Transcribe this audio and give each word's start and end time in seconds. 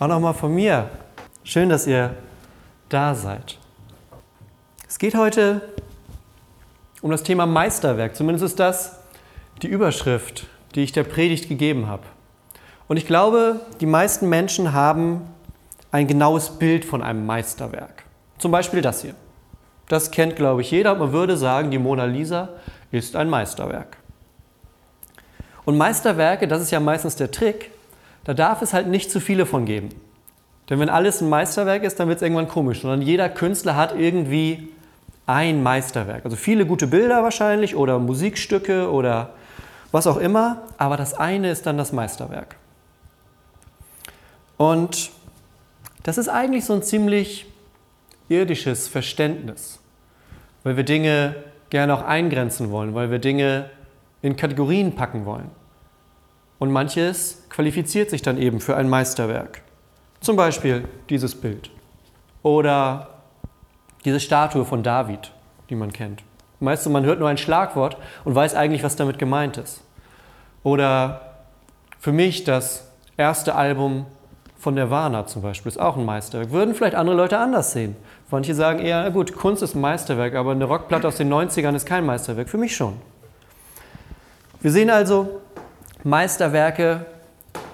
Auch 0.00 0.08
nochmal 0.08 0.32
von 0.32 0.54
mir. 0.54 0.88
Schön, 1.44 1.68
dass 1.68 1.86
ihr 1.86 2.14
da 2.88 3.14
seid. 3.14 3.58
Es 4.88 4.98
geht 4.98 5.14
heute 5.14 5.60
um 7.02 7.10
das 7.10 7.22
Thema 7.22 7.44
Meisterwerk. 7.44 8.16
Zumindest 8.16 8.46
ist 8.46 8.58
das 8.58 8.98
die 9.60 9.66
Überschrift, 9.66 10.46
die 10.74 10.80
ich 10.80 10.92
der 10.92 11.04
Predigt 11.04 11.50
gegeben 11.50 11.86
habe. 11.86 12.04
Und 12.88 12.96
ich 12.96 13.06
glaube, 13.06 13.60
die 13.82 13.86
meisten 13.86 14.30
Menschen 14.30 14.72
haben 14.72 15.28
ein 15.92 16.06
genaues 16.06 16.48
Bild 16.48 16.86
von 16.86 17.02
einem 17.02 17.26
Meisterwerk. 17.26 18.04
Zum 18.38 18.50
Beispiel 18.50 18.80
das 18.80 19.02
hier. 19.02 19.14
Das 19.88 20.10
kennt, 20.10 20.34
glaube 20.34 20.62
ich, 20.62 20.70
jeder. 20.70 20.94
Man 20.94 21.12
würde 21.12 21.36
sagen, 21.36 21.70
die 21.70 21.78
Mona 21.78 22.06
Lisa 22.06 22.48
ist 22.90 23.16
ein 23.16 23.28
Meisterwerk. 23.28 23.98
Und 25.66 25.76
Meisterwerke, 25.76 26.48
das 26.48 26.62
ist 26.62 26.70
ja 26.70 26.80
meistens 26.80 27.16
der 27.16 27.30
Trick, 27.30 27.70
da 28.24 28.34
darf 28.34 28.62
es 28.62 28.72
halt 28.72 28.86
nicht 28.86 29.10
zu 29.10 29.20
viele 29.20 29.46
von 29.46 29.64
geben. 29.64 29.88
Denn 30.68 30.78
wenn 30.78 30.88
alles 30.88 31.20
ein 31.20 31.28
Meisterwerk 31.28 31.82
ist, 31.82 31.98
dann 31.98 32.08
wird 32.08 32.18
es 32.18 32.22
irgendwann 32.22 32.48
komisch. 32.48 32.82
Sondern 32.82 33.02
jeder 33.02 33.28
Künstler 33.28 33.76
hat 33.76 33.98
irgendwie 33.98 34.68
ein 35.26 35.62
Meisterwerk. 35.62 36.24
Also 36.24 36.36
viele 36.36 36.66
gute 36.66 36.86
Bilder 36.86 37.22
wahrscheinlich 37.22 37.74
oder 37.74 37.98
Musikstücke 37.98 38.90
oder 38.90 39.30
was 39.90 40.06
auch 40.06 40.16
immer. 40.16 40.62
Aber 40.78 40.96
das 40.96 41.14
eine 41.14 41.50
ist 41.50 41.66
dann 41.66 41.76
das 41.76 41.92
Meisterwerk. 41.92 42.56
Und 44.56 45.10
das 46.02 46.18
ist 46.18 46.28
eigentlich 46.28 46.64
so 46.64 46.74
ein 46.74 46.82
ziemlich 46.82 47.46
irdisches 48.28 48.88
Verständnis, 48.88 49.80
weil 50.62 50.76
wir 50.76 50.84
Dinge 50.84 51.34
gerne 51.70 51.94
auch 51.94 52.02
eingrenzen 52.02 52.70
wollen, 52.70 52.94
weil 52.94 53.10
wir 53.10 53.18
Dinge 53.18 53.70
in 54.22 54.36
Kategorien 54.36 54.94
packen 54.94 55.24
wollen. 55.24 55.50
Und 56.60 56.70
manches 56.70 57.42
qualifiziert 57.48 58.10
sich 58.10 58.22
dann 58.22 58.38
eben 58.38 58.60
für 58.60 58.76
ein 58.76 58.88
Meisterwerk. 58.88 59.62
Zum 60.20 60.36
Beispiel 60.36 60.84
dieses 61.08 61.34
Bild 61.34 61.70
oder 62.42 63.08
diese 64.04 64.20
Statue 64.20 64.64
von 64.64 64.82
David, 64.82 65.32
die 65.70 65.74
man 65.74 65.90
kennt. 65.92 66.22
Weißt 66.60 66.84
du, 66.84 66.90
man 66.90 67.04
hört 67.04 67.18
nur 67.18 67.30
ein 67.30 67.38
Schlagwort 67.38 67.96
und 68.24 68.34
weiß 68.34 68.54
eigentlich, 68.54 68.82
was 68.82 68.94
damit 68.94 69.18
gemeint 69.18 69.56
ist. 69.56 69.82
Oder 70.62 71.22
für 71.98 72.12
mich 72.12 72.44
das 72.44 72.86
erste 73.16 73.54
Album 73.54 74.04
von 74.58 74.74
Nirvana 74.74 75.26
zum 75.26 75.40
Beispiel 75.40 75.72
ist 75.72 75.80
auch 75.80 75.96
ein 75.96 76.04
Meisterwerk. 76.04 76.50
Würden 76.50 76.74
vielleicht 76.74 76.94
andere 76.94 77.16
Leute 77.16 77.38
anders 77.38 77.72
sehen. 77.72 77.96
Manche 78.30 78.54
sagen 78.54 78.80
eher, 78.80 79.10
gut, 79.10 79.34
Kunst 79.34 79.62
ist 79.62 79.74
ein 79.74 79.80
Meisterwerk, 79.80 80.34
aber 80.34 80.50
eine 80.50 80.66
Rockplatte 80.66 81.08
aus 81.08 81.16
den 81.16 81.32
90ern 81.32 81.74
ist 81.74 81.86
kein 81.86 82.04
Meisterwerk. 82.04 82.50
Für 82.50 82.58
mich 82.58 82.76
schon. 82.76 83.00
Wir 84.60 84.70
sehen 84.70 84.90
also, 84.90 85.40
Meisterwerke 86.04 87.06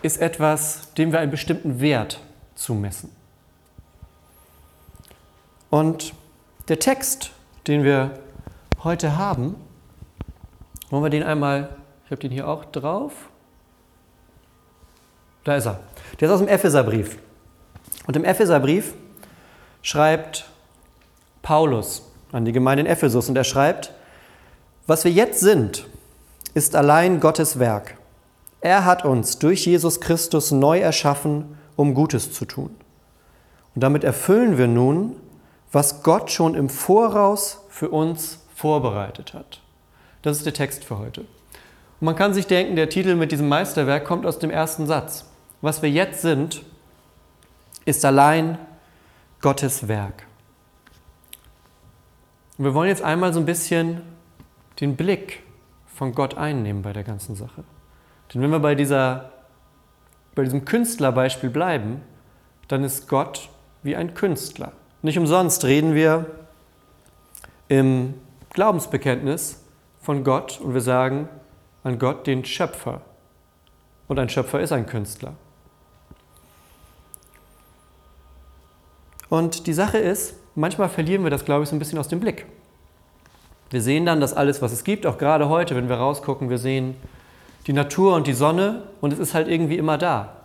ist 0.02 0.20
etwas, 0.20 0.92
dem 0.94 1.12
wir 1.12 1.20
einen 1.20 1.30
bestimmten 1.30 1.80
Wert 1.80 2.20
zumessen. 2.54 3.10
Und 5.70 6.14
der 6.68 6.78
Text, 6.78 7.30
den 7.66 7.84
wir 7.84 8.18
heute 8.82 9.16
haben, 9.16 9.56
wollen 10.90 11.02
wir 11.02 11.10
den 11.10 11.22
einmal, 11.22 11.68
ich 12.04 12.10
habe 12.10 12.20
den 12.20 12.30
hier 12.30 12.48
auch 12.48 12.64
drauf. 12.64 13.12
Da 15.44 15.56
ist 15.56 15.66
er. 15.66 15.80
Der 16.18 16.28
ist 16.28 16.34
aus 16.34 16.40
dem 16.40 16.48
Epheserbrief. 16.48 17.18
Und 18.06 18.16
im 18.16 18.24
Epheserbrief 18.24 18.94
schreibt 19.82 20.48
Paulus 21.42 22.02
an 22.32 22.44
die 22.44 22.52
Gemeinde 22.52 22.82
in 22.82 22.86
Ephesus 22.86 23.28
und 23.28 23.36
er 23.36 23.44
schreibt, 23.44 23.92
was 24.86 25.04
wir 25.04 25.12
jetzt 25.12 25.40
sind, 25.40 25.86
ist 26.54 26.74
allein 26.74 27.20
Gottes 27.20 27.58
Werk. 27.58 27.96
Er 28.60 28.84
hat 28.84 29.04
uns 29.04 29.38
durch 29.38 29.66
Jesus 29.66 30.00
Christus 30.00 30.50
neu 30.50 30.78
erschaffen, 30.80 31.56
um 31.76 31.94
Gutes 31.94 32.32
zu 32.32 32.44
tun. 32.44 32.70
Und 33.74 33.82
damit 33.82 34.04
erfüllen 34.04 34.58
wir 34.58 34.66
nun, 34.66 35.16
was 35.70 36.02
Gott 36.02 36.30
schon 36.30 36.54
im 36.54 36.68
Voraus 36.68 37.60
für 37.68 37.90
uns 37.90 38.40
vorbereitet 38.54 39.34
hat. 39.34 39.60
Das 40.22 40.38
ist 40.38 40.46
der 40.46 40.54
Text 40.54 40.84
für 40.84 40.98
heute. 40.98 41.20
Und 41.20 42.06
man 42.06 42.16
kann 42.16 42.32
sich 42.32 42.46
denken, 42.46 42.76
der 42.76 42.88
Titel 42.88 43.14
mit 43.14 43.32
diesem 43.32 43.48
Meisterwerk 43.48 44.04
kommt 44.04 44.26
aus 44.26 44.38
dem 44.38 44.50
ersten 44.50 44.86
Satz. 44.86 45.26
Was 45.60 45.82
wir 45.82 45.90
jetzt 45.90 46.22
sind, 46.22 46.62
ist 47.84 48.04
allein 48.04 48.58
Gottes 49.40 49.88
Werk. 49.88 50.26
Und 52.58 52.64
wir 52.64 52.74
wollen 52.74 52.88
jetzt 52.88 53.02
einmal 53.02 53.32
so 53.32 53.40
ein 53.40 53.46
bisschen 53.46 54.00
den 54.80 54.96
Blick 54.96 55.42
von 55.86 56.14
Gott 56.14 56.36
einnehmen 56.36 56.82
bei 56.82 56.92
der 56.92 57.04
ganzen 57.04 57.36
Sache. 57.36 57.64
Denn 58.32 58.42
wenn 58.42 58.50
wir 58.50 58.58
bei, 58.58 58.74
dieser, 58.74 59.30
bei 60.34 60.44
diesem 60.44 60.64
Künstlerbeispiel 60.64 61.50
bleiben, 61.50 62.02
dann 62.68 62.84
ist 62.84 63.08
Gott 63.08 63.48
wie 63.82 63.96
ein 63.96 64.14
Künstler. 64.14 64.72
Nicht 65.02 65.18
umsonst 65.18 65.64
reden 65.64 65.94
wir 65.94 66.26
im 67.68 68.14
Glaubensbekenntnis 68.50 69.62
von 70.00 70.24
Gott 70.24 70.60
und 70.60 70.74
wir 70.74 70.80
sagen 70.80 71.28
an 71.84 71.98
Gott 71.98 72.26
den 72.26 72.44
Schöpfer. 72.44 73.02
Und 74.08 74.18
ein 74.18 74.28
Schöpfer 74.28 74.60
ist 74.60 74.72
ein 74.72 74.86
Künstler. 74.86 75.34
Und 79.28 79.66
die 79.66 79.72
Sache 79.72 79.98
ist, 79.98 80.34
manchmal 80.54 80.88
verlieren 80.88 81.24
wir 81.24 81.30
das, 81.30 81.44
glaube 81.44 81.64
ich, 81.64 81.68
so 81.68 81.76
ein 81.76 81.78
bisschen 81.78 81.98
aus 81.98 82.08
dem 82.08 82.20
Blick. 82.20 82.46
Wir 83.70 83.82
sehen 83.82 84.06
dann, 84.06 84.20
dass 84.20 84.34
alles, 84.34 84.62
was 84.62 84.72
es 84.72 84.84
gibt, 84.84 85.06
auch 85.06 85.18
gerade 85.18 85.48
heute, 85.48 85.74
wenn 85.74 85.88
wir 85.88 85.96
rausgucken, 85.96 86.50
wir 86.50 86.58
sehen 86.58 86.94
die 87.66 87.72
Natur 87.72 88.14
und 88.14 88.26
die 88.26 88.32
Sonne 88.32 88.84
und 89.00 89.12
es 89.12 89.18
ist 89.18 89.34
halt 89.34 89.48
irgendwie 89.48 89.76
immer 89.76 89.98
da. 89.98 90.36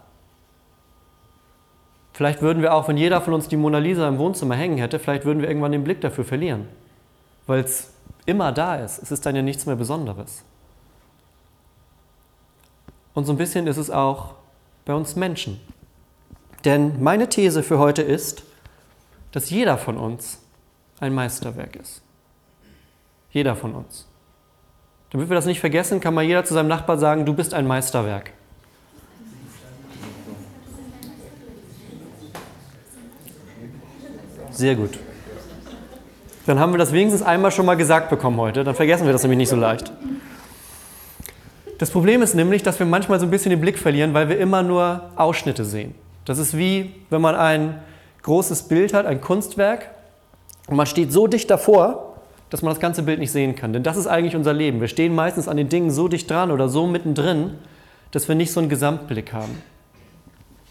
Vielleicht 2.13 2.41
würden 2.41 2.61
wir 2.61 2.73
auch, 2.73 2.87
wenn 2.87 2.97
jeder 2.97 3.21
von 3.21 3.33
uns 3.33 3.47
die 3.47 3.57
Mona 3.57 3.77
Lisa 3.77 4.07
im 4.07 4.17
Wohnzimmer 4.17 4.55
hängen 4.55 4.77
hätte, 4.77 4.99
vielleicht 4.99 5.25
würden 5.25 5.41
wir 5.41 5.47
irgendwann 5.47 5.71
den 5.71 5.83
Blick 5.83 6.01
dafür 6.01 6.25
verlieren, 6.25 6.67
weil 7.47 7.61
es 7.61 7.93
immer 8.25 8.51
da 8.51 8.75
ist. 8.75 9.01
Es 9.01 9.11
ist 9.11 9.25
dann 9.25 9.35
ja 9.35 9.41
nichts 9.41 9.65
mehr 9.65 9.75
Besonderes. 9.75 10.43
Und 13.13 13.25
so 13.25 13.33
ein 13.33 13.37
bisschen 13.37 13.67
ist 13.67 13.77
es 13.77 13.89
auch 13.89 14.35
bei 14.85 14.93
uns 14.93 15.15
Menschen. 15.15 15.59
Denn 16.65 17.01
meine 17.01 17.29
These 17.29 17.63
für 17.63 17.79
heute 17.79 18.01
ist, 18.01 18.43
dass 19.31 19.49
jeder 19.49 19.77
von 19.77 19.97
uns 19.97 20.39
ein 20.99 21.13
Meisterwerk 21.13 21.75
ist. 21.75 22.01
Jeder 23.31 23.55
von 23.55 23.73
uns. 23.73 24.10
Damit 25.11 25.29
wir 25.29 25.35
das 25.35 25.45
nicht 25.45 25.59
vergessen, 25.59 25.99
kann 25.99 26.13
mal 26.13 26.23
jeder 26.23 26.45
zu 26.45 26.53
seinem 26.53 26.69
Nachbar 26.69 26.97
sagen, 26.97 27.25
du 27.25 27.33
bist 27.33 27.53
ein 27.53 27.67
Meisterwerk. 27.67 28.31
Sehr 34.51 34.75
gut. 34.75 34.97
Dann 36.45 36.59
haben 36.59 36.73
wir 36.73 36.77
das 36.77 36.91
wenigstens 36.91 37.21
einmal 37.21 37.51
schon 37.51 37.65
mal 37.65 37.75
gesagt 37.75 38.09
bekommen 38.09 38.37
heute. 38.37 38.63
Dann 38.63 38.75
vergessen 38.75 39.05
wir 39.05 39.13
das 39.13 39.23
nämlich 39.23 39.37
nicht 39.37 39.49
so 39.49 39.55
leicht. 39.55 39.91
Das 41.77 41.89
Problem 41.89 42.21
ist 42.21 42.35
nämlich, 42.35 42.63
dass 42.63 42.79
wir 42.79 42.85
manchmal 42.85 43.19
so 43.19 43.25
ein 43.25 43.31
bisschen 43.31 43.49
den 43.49 43.59
Blick 43.59 43.79
verlieren, 43.79 44.13
weil 44.13 44.29
wir 44.29 44.37
immer 44.37 44.61
nur 44.63 45.09
Ausschnitte 45.15 45.65
sehen. 45.65 45.95
Das 46.25 46.37
ist 46.37 46.55
wie, 46.55 46.93
wenn 47.09 47.21
man 47.21 47.35
ein 47.35 47.81
großes 48.21 48.63
Bild 48.63 48.93
hat, 48.93 49.05
ein 49.05 49.19
Kunstwerk, 49.19 49.89
und 50.67 50.77
man 50.77 50.85
steht 50.85 51.11
so 51.11 51.27
dicht 51.27 51.49
davor, 51.49 52.10
dass 52.51 52.61
man 52.61 52.71
das 52.71 52.81
ganze 52.81 53.03
Bild 53.03 53.17
nicht 53.17 53.31
sehen 53.31 53.55
kann. 53.55 53.71
Denn 53.71 53.81
das 53.81 53.97
ist 53.97 54.07
eigentlich 54.07 54.35
unser 54.35 54.53
Leben. 54.53 54.81
Wir 54.81 54.89
stehen 54.89 55.15
meistens 55.15 55.47
an 55.47 55.57
den 55.57 55.69
Dingen 55.69 55.89
so 55.89 56.09
dicht 56.09 56.29
dran 56.29 56.51
oder 56.51 56.67
so 56.67 56.85
mittendrin, 56.85 57.55
dass 58.11 58.27
wir 58.27 58.35
nicht 58.35 58.51
so 58.51 58.59
einen 58.59 58.67
Gesamtblick 58.67 59.31
haben. 59.31 59.61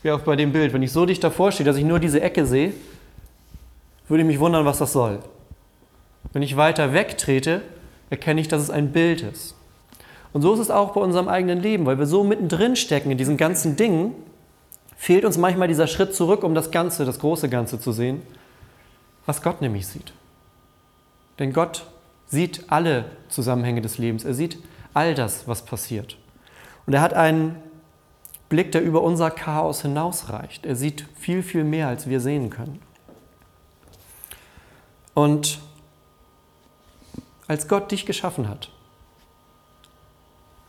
Wie 0.03 0.11
auch 0.11 0.21
bei 0.21 0.37
dem 0.37 0.53
Bild. 0.53 0.75
Wenn 0.75 0.83
ich 0.83 0.93
so 0.93 1.07
dicht 1.07 1.25
davor 1.25 1.53
stehe, 1.53 1.65
dass 1.65 1.79
ich 1.79 1.85
nur 1.85 1.99
diese 1.99 2.21
Ecke 2.21 2.45
sehe, 2.45 2.75
würde 4.09 4.23
ich 4.23 4.27
mich 4.27 4.39
wundern, 4.39 4.67
was 4.67 4.79
das 4.79 4.93
soll. 4.93 5.21
Wenn 6.35 6.43
ich 6.43 6.57
weiter 6.57 6.93
wegtrete, 6.93 7.63
erkenne 8.11 8.43
ich, 8.43 8.49
dass 8.49 8.61
es 8.61 8.69
ein 8.69 8.93
Bild 8.93 9.23
ist. 9.23 9.57
Und 10.35 10.43
so 10.43 10.53
ist 10.53 10.61
es 10.61 10.71
auch 10.71 10.93
bei 10.93 11.01
unserem 11.01 11.29
eigenen 11.29 11.61
Leben, 11.61 11.87
weil 11.87 11.99
wir 11.99 12.07
so 12.07 12.25
mittendrin 12.25 12.77
stecken 12.77 13.11
in 13.11 13.17
diesen 13.17 13.39
ganzen 13.39 13.77
Dingen, 13.77 14.15
fehlt 14.97 15.25
uns 15.25 15.39
manchmal 15.39 15.69
dieser 15.69 15.87
Schritt 15.87 16.15
zurück, 16.15 16.45
um 16.45 16.55
das 16.55 16.71
Ganze, 16.71 17.07
das 17.07 17.19
große 17.21 17.49
Ganze 17.49 17.81
zu 17.81 17.91
sehen, 17.91 18.21
was 19.25 19.41
Gott 19.41 19.63
nämlich 19.63 19.87
sieht. 19.87 20.13
Denn 21.41 21.53
Gott 21.53 21.87
sieht 22.27 22.71
alle 22.71 23.07
Zusammenhänge 23.29 23.81
des 23.81 23.99
Lebens. 23.99 24.25
Er 24.25 24.35
sieht 24.35 24.59
all 24.95 25.15
das, 25.15 25.49
was 25.49 25.65
passiert. 25.65 26.17
Und 26.87 26.93
er 26.93 27.01
hat 27.01 27.15
einen 27.15 27.57
Blick, 28.49 28.71
der 28.73 28.83
über 28.83 29.03
unser 29.03 29.31
Chaos 29.31 29.83
hinausreicht. 29.83 30.67
Er 30.67 30.77
sieht 30.77 31.07
viel, 31.19 31.43
viel 31.43 31.65
mehr, 31.65 31.89
als 31.89 32.09
wir 32.09 32.21
sehen 32.21 32.51
können. 32.51 32.81
Und 35.15 35.61
als 37.49 37.67
Gott 37.69 37.91
dich 37.91 38.07
geschaffen 38.07 38.49
hat, 38.49 38.71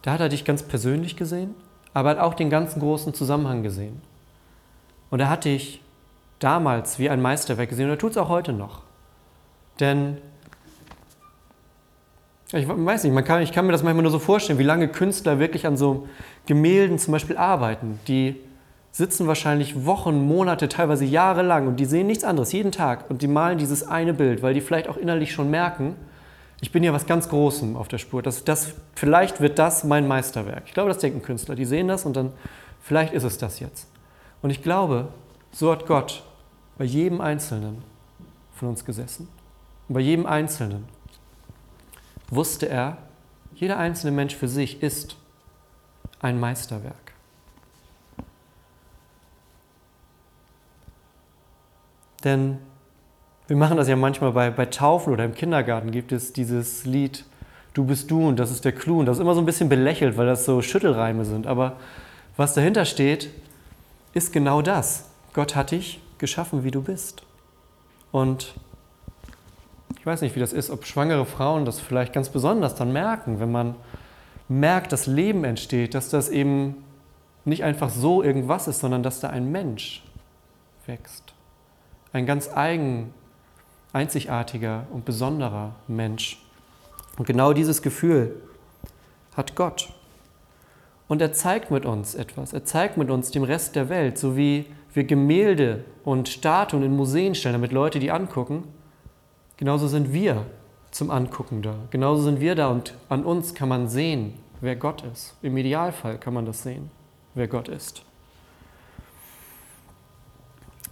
da 0.02 0.14
hat 0.14 0.20
er 0.20 0.30
dich 0.30 0.46
ganz 0.46 0.64
persönlich 0.64 1.16
gesehen, 1.16 1.54
aber 1.94 2.10
hat 2.10 2.18
auch 2.18 2.34
den 2.34 2.50
ganzen 2.50 2.80
großen 2.80 3.14
Zusammenhang 3.14 3.62
gesehen. 3.62 4.02
Und 5.10 5.20
er 5.20 5.30
hat 5.30 5.46
dich 5.46 5.82
damals 6.40 6.98
wie 6.98 7.10
ein 7.10 7.22
Meisterwerk 7.22 7.70
gesehen 7.70 7.86
und 7.86 7.92
er 7.92 8.00
tut 8.00 8.12
es 8.12 8.18
auch 8.18 8.30
heute 8.30 8.54
noch. 8.54 8.82
Denn 9.80 10.18
ich 12.54 12.68
weiß 12.68 13.04
nicht, 13.04 13.14
man 13.14 13.24
kann, 13.24 13.42
ich 13.42 13.52
kann 13.52 13.66
mir 13.66 13.72
das 13.72 13.84
manchmal 13.84 14.04
nur 14.04 14.12
so 14.12 14.20
vorstellen, 14.20 14.60
wie 14.60 14.64
lange 14.64 14.88
Künstler 14.88 15.40
wirklich 15.40 15.66
an 15.66 15.78
so 15.78 16.08
Gemälden 16.46 17.00
zum 17.00 17.14
Beispiel 17.14 17.38
arbeiten, 17.38 18.00
die 18.08 18.36
sitzen 18.92 19.28
wahrscheinlich 19.28 19.86
Wochen, 19.86 20.26
Monate, 20.28 20.68
teilweise 20.68 21.06
Jahre 21.06 21.44
lang 21.44 21.68
und 21.68 21.78
die 21.78 21.86
sehen 21.86 22.08
nichts 22.08 22.26
anderes 22.26 22.52
jeden 22.52 22.74
Tag 22.74 23.10
und 23.10 23.22
die 23.22 23.28
malen 23.28 23.58
dieses 23.58 23.88
eine 23.88 24.14
Bild, 24.14 24.42
weil 24.42 24.54
die 24.54 24.62
vielleicht 24.62 24.90
auch 24.90 24.98
innerlich 24.98 25.32
schon 25.32 25.50
merken, 25.50 25.96
ich 26.62 26.72
bin 26.72 26.84
ja 26.84 26.94
was 26.94 27.08
ganz 27.08 27.28
Großem 27.28 27.76
auf 27.76 27.88
der 27.88 27.98
Spur. 27.98 28.22
Das, 28.22 28.44
das, 28.44 28.74
vielleicht 28.94 29.42
wird 29.42 29.58
das 29.58 29.84
mein 29.84 30.08
Meisterwerk. 30.08 30.64
Ich 30.68 30.74
glaube, 30.74 30.90
das 30.90 31.00
denken 31.00 31.24
Künstler. 31.24 31.56
Die 31.56 31.66
sehen 31.66 31.88
das 31.88 32.06
und 32.06 32.16
dann, 32.16 32.32
vielleicht 32.82 33.14
ist 33.14 33.24
es 33.24 33.40
das 33.40 33.60
jetzt. 33.60 33.88
Und 34.44 34.52
ich 34.52 34.62
glaube, 34.62 35.08
so 35.52 35.72
hat 35.72 35.88
Gott 35.88 36.24
bei 36.78 36.86
jedem 36.86 37.20
Einzelnen 37.20 37.82
von 38.54 38.70
uns 38.70 38.86
gesessen. 38.86 39.28
Und 39.88 39.96
bei 39.96 40.02
jedem 40.02 40.28
Einzelnen 40.28 40.86
wusste 42.32 42.68
er, 42.68 42.98
jeder 43.54 43.78
einzelne 43.78 44.12
Mensch 44.12 44.36
für 44.36 44.48
sich 44.48 44.82
ist 44.82 45.16
ein 46.20 46.40
Meisterwerk. 46.40 47.14
Denn 52.24 52.58
wir 53.48 53.56
machen 53.56 53.78
das 53.78 53.88
ja 53.88 53.96
manchmal 53.96 54.32
bei, 54.32 54.50
bei 54.50 54.66
Taufen 54.66 55.14
oder 55.14 55.26
im 55.26 55.36
Kindergarten 55.36 55.92
gibt 55.92 56.12
es 56.12 56.34
dieses 56.34 56.86
Lied 56.86 57.26
Du 57.74 57.86
bist 57.86 58.12
du 58.12 58.28
und 58.28 58.38
das 58.38 58.52
ist 58.52 58.66
der 58.66 58.74
Clou. 58.74 59.00
Und 59.00 59.06
das 59.06 59.18
ist 59.18 59.22
immer 59.22 59.34
so 59.34 59.40
ein 59.40 59.46
bisschen 59.46 59.70
belächelt, 59.70 60.18
weil 60.18 60.26
das 60.26 60.46
so 60.46 60.62
Schüttelreime 60.62 61.24
sind. 61.24 61.48
Aber 61.48 61.78
was 62.36 62.54
dahinter 62.54 62.86
steht, 62.86 63.30
ist 64.14 64.34
genau 64.34 64.62
das. 64.62 65.06
Gott 65.34 65.56
hat 65.56 65.72
dich 65.72 66.02
geschaffen, 66.18 66.64
wie 66.64 66.72
du 66.72 66.82
bist. 66.82 67.24
Und 68.12 68.56
ich 70.02 70.06
weiß 70.08 70.22
nicht, 70.22 70.36
wie 70.36 70.40
das 70.40 70.52
ist, 70.52 70.72
ob 70.72 70.88
schwangere 70.88 71.28
Frauen 71.28 71.64
das 71.64 71.80
vielleicht 71.80 72.12
ganz 72.12 72.30
besonders 72.30 72.74
dann 72.74 72.92
merken, 72.92 73.40
wenn 73.40 73.52
man 73.52 73.76
merkt, 74.50 74.92
dass 74.92 75.06
Leben 75.06 75.44
entsteht, 75.44 75.94
dass 75.94 76.10
das 76.10 76.30
eben 76.30 76.84
nicht 77.46 77.64
einfach 77.64 77.92
so 77.92 78.24
irgendwas 78.24 78.68
ist, 78.68 78.80
sondern 78.80 79.04
dass 79.04 79.20
da 79.20 79.30
ein 79.30 79.52
Mensch 79.52 80.02
wächst. 80.88 81.36
Ein 82.14 82.26
ganz 82.26 82.50
eigen, 82.52 83.14
einzigartiger 83.94 84.88
und 84.92 85.06
besonderer 85.06 85.76
Mensch. 85.88 86.44
Und 87.20 87.28
genau 87.28 87.54
dieses 87.54 87.84
Gefühl 87.84 88.42
hat 89.38 89.56
Gott. 89.56 89.94
Und 91.08 91.22
er 91.22 91.32
zeigt 91.32 91.70
mit 91.70 91.86
uns 91.86 92.16
etwas. 92.16 92.54
Er 92.54 92.66
zeigt 92.66 92.98
mit 92.98 93.12
uns 93.12 93.30
dem 93.30 93.44
Rest 93.44 93.76
der 93.76 93.88
Welt, 93.90 94.18
so 94.18 94.36
wie 94.36 94.66
wir 94.96 95.04
Gemälde 95.04 95.84
und 96.04 96.28
Statuen 96.28 96.82
in 96.82 96.96
Museen 96.96 97.36
stellen, 97.36 97.54
damit 97.54 97.72
Leute 97.72 98.00
die 98.00 98.10
angucken. 98.10 98.64
Genauso 99.62 99.88
sind 99.88 100.12
wir 100.12 100.48
zum 100.90 101.12
Angucken 101.12 101.62
da. 101.62 101.76
Genauso 101.92 102.24
sind 102.24 102.40
wir 102.40 102.56
da 102.56 102.70
und 102.70 102.96
an 103.10 103.24
uns 103.24 103.54
kann 103.54 103.70
man 103.70 103.88
sehen, 103.88 104.34
wer 104.60 104.76
Gott 104.76 105.04
ist. 105.04 105.36
Im 105.44 105.56
Idealfall 105.56 106.18
kann 106.18 106.34
man 106.34 106.48
das 106.48 106.64
sehen, 106.64 106.90
wer 107.36 107.48
Gott 107.48 107.68
ist. 107.68 108.04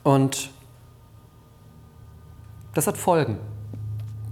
Und 0.04 0.52
das 2.76 2.86
hat 2.86 2.96
Folgen. 2.96 3.40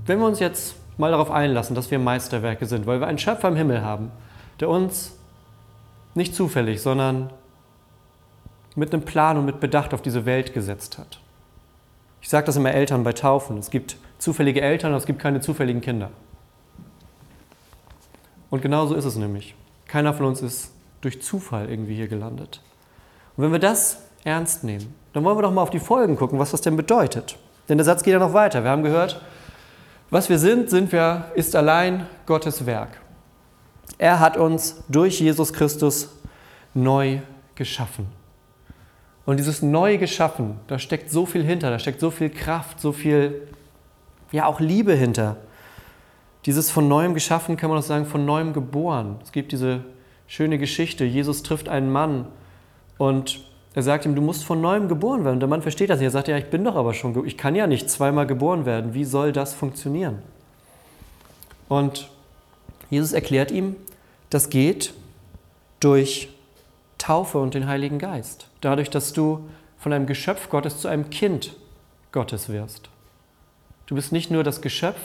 Wenn 0.06 0.20
wir 0.20 0.28
uns 0.28 0.40
jetzt 0.40 0.76
mal 1.00 1.10
darauf 1.10 1.32
einlassen, 1.32 1.76
dass 1.76 1.90
wir 1.90 1.98
Meisterwerke 1.98 2.68
sind, 2.68 2.86
weil 2.86 3.00
wir 3.00 3.08
einen 3.08 3.18
Schöpfer 3.18 3.48
im 3.48 3.56
Himmel 3.56 3.82
haben, 3.82 4.12
der 4.60 4.70
uns 4.70 5.18
nicht 6.14 6.36
zufällig, 6.36 6.84
sondern 6.84 7.34
mit 8.76 8.94
einem 8.94 9.02
Plan 9.02 9.40
und 9.40 9.46
mit 9.46 9.60
Bedacht 9.60 9.96
auf 9.96 10.04
diese 10.04 10.28
Welt 10.28 10.54
gesetzt 10.54 11.00
hat. 11.00 11.20
Ich 12.22 12.30
sage 12.30 12.46
das 12.46 12.56
immer 12.56 12.72
Eltern 12.72 13.04
bei 13.04 13.14
Taufen. 13.14 13.58
Es 13.58 13.72
gibt 13.72 13.98
zufällige 14.18 14.62
Eltern 14.62 14.92
und 14.92 14.98
es 14.98 15.06
gibt 15.06 15.20
keine 15.20 15.42
zufälligen 15.42 15.82
Kinder. 15.82 16.12
Und 18.50 18.62
genau 18.62 18.86
so 18.86 18.96
ist 18.96 19.06
es 19.06 19.16
nämlich. 19.16 19.56
Keiner 19.88 20.14
von 20.14 20.26
uns 20.26 20.42
ist 20.42 20.72
durch 21.02 21.22
Zufall 21.22 21.70
irgendwie 21.70 21.96
hier 21.96 22.08
gelandet. 22.08 22.62
Und 23.36 23.44
wenn 23.44 23.52
wir 23.52 23.60
das 23.60 24.02
ernst 24.24 24.64
nehmen, 24.64 24.94
dann 25.14 25.24
wollen 25.24 25.38
wir 25.38 25.42
doch 25.42 25.52
mal 25.52 25.62
auf 25.62 25.70
die 25.70 25.80
Folgen 25.80 26.16
gucken, 26.16 26.40
was 26.40 26.52
das 26.52 26.62
denn 26.62 26.76
bedeutet. 26.76 27.38
Denn 27.70 27.78
der 27.78 27.86
Satz 27.86 28.04
geht 28.04 28.14
ja 28.14 28.20
noch 28.20 28.34
weiter. 28.34 28.64
Wir 28.64 28.72
haben 28.72 28.84
gehört, 28.84 29.22
was 30.10 30.30
wir 30.30 30.40
sind, 30.40 30.70
sind 30.70 30.92
wir, 30.92 31.32
ist 31.36 31.56
allein 31.56 32.08
Gottes 32.26 32.66
Werk. 32.66 33.02
Er 33.98 34.20
hat 34.20 34.38
uns 34.38 34.84
durch 34.88 35.20
Jesus 35.20 35.54
Christus 35.54 36.10
neu 36.74 37.20
geschaffen. 37.56 38.08
Und 39.26 39.38
dieses 39.38 39.62
neu 39.62 39.98
geschaffen, 39.98 40.60
da 40.68 40.80
steckt 40.80 41.12
so 41.12 41.26
viel 41.26 41.44
hinter, 41.44 41.70
da 41.70 41.80
steckt 41.80 42.00
so 42.00 42.12
viel 42.12 42.30
Kraft, 42.30 42.80
so 42.80 42.94
viel, 42.94 43.50
ja 44.32 44.46
auch 44.46 44.60
Liebe 44.60 44.94
hinter. 44.94 45.38
Dieses 46.46 46.72
von 46.72 46.88
neuem 46.88 47.14
geschaffen 47.14 47.58
kann 47.58 47.70
man 47.70 47.80
auch 47.80 47.84
sagen, 47.84 48.06
von 48.06 48.26
neuem 48.26 48.54
geboren. 48.54 49.18
Es 49.24 49.32
gibt 49.32 49.52
diese 49.52 49.82
schöne 50.28 50.58
Geschichte, 50.58 51.04
Jesus 51.04 51.44
trifft 51.44 51.70
einen 51.70 51.92
Mann 51.92 52.28
und 52.98 53.42
er 53.74 53.84
sagt 53.84 54.06
ihm, 54.06 54.16
du 54.16 54.22
musst 54.22 54.44
von 54.44 54.60
neuem 54.60 54.88
geboren 54.88 55.24
werden. 55.24 55.36
Und 55.36 55.40
der 55.42 55.50
Mann 55.50 55.62
versteht 55.62 55.92
das 55.92 56.00
nicht. 56.00 56.08
Er 56.08 56.12
sagt, 56.12 56.28
ja, 56.28 56.38
ich 56.38 56.50
bin 56.50 56.64
doch 56.64 56.76
aber 56.76 56.96
schon, 56.96 57.28
ich 57.28 57.38
kann 57.38 57.54
ja 57.54 57.68
nicht 57.68 57.92
zweimal 57.92 58.26
geboren 58.26 58.66
werden. 58.66 58.96
Wie 58.96 59.06
soll 59.06 59.32
das 59.32 59.54
funktionieren? 59.54 60.20
Und 61.70 62.10
Jesus 62.90 63.14
erklärt 63.14 63.52
ihm, 63.52 63.76
das 64.30 64.50
geht 64.50 64.94
durch 65.80 66.30
Taufe 66.98 67.38
und 67.38 67.54
den 67.54 67.68
Heiligen 67.68 68.00
Geist. 68.00 68.48
Dadurch, 68.62 68.90
dass 68.90 69.14
du 69.14 69.48
von 69.78 69.94
einem 69.94 70.08
Geschöpf 70.08 70.50
Gottes 70.50 70.80
zu 70.80 70.88
einem 70.88 71.12
Kind 71.12 71.56
Gottes 72.12 72.50
wirst. 72.50 72.90
Du 73.88 73.96
bist 73.96 74.12
nicht 74.12 74.30
nur 74.30 74.44
das 74.44 74.62
Geschöpf 74.62 75.00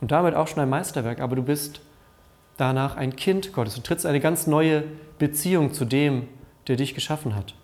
und 0.00 0.10
damit 0.10 0.34
auch 0.34 0.48
schon 0.48 0.60
ein 0.60 0.68
Meisterwerk, 0.68 1.20
aber 1.20 1.36
du 1.36 1.42
bist 1.42 1.80
danach 2.56 2.96
ein 2.96 3.14
Kind 3.16 3.52
Gottes. 3.52 3.74
Du 3.74 3.82
trittst 3.82 4.06
eine 4.06 4.20
ganz 4.20 4.46
neue 4.46 4.84
Beziehung 5.18 5.72
zu 5.72 5.84
dem, 5.84 6.28
der 6.66 6.76
dich 6.76 6.94
geschaffen 6.94 7.36
hat. 7.36 7.54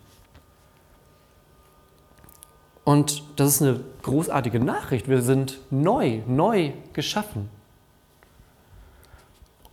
Und 2.84 3.22
das 3.36 3.48
ist 3.48 3.62
eine 3.62 3.80
großartige 4.02 4.60
Nachricht. 4.60 5.08
Wir 5.08 5.22
sind 5.22 5.58
neu, 5.70 6.20
neu 6.26 6.72
geschaffen. 6.92 7.48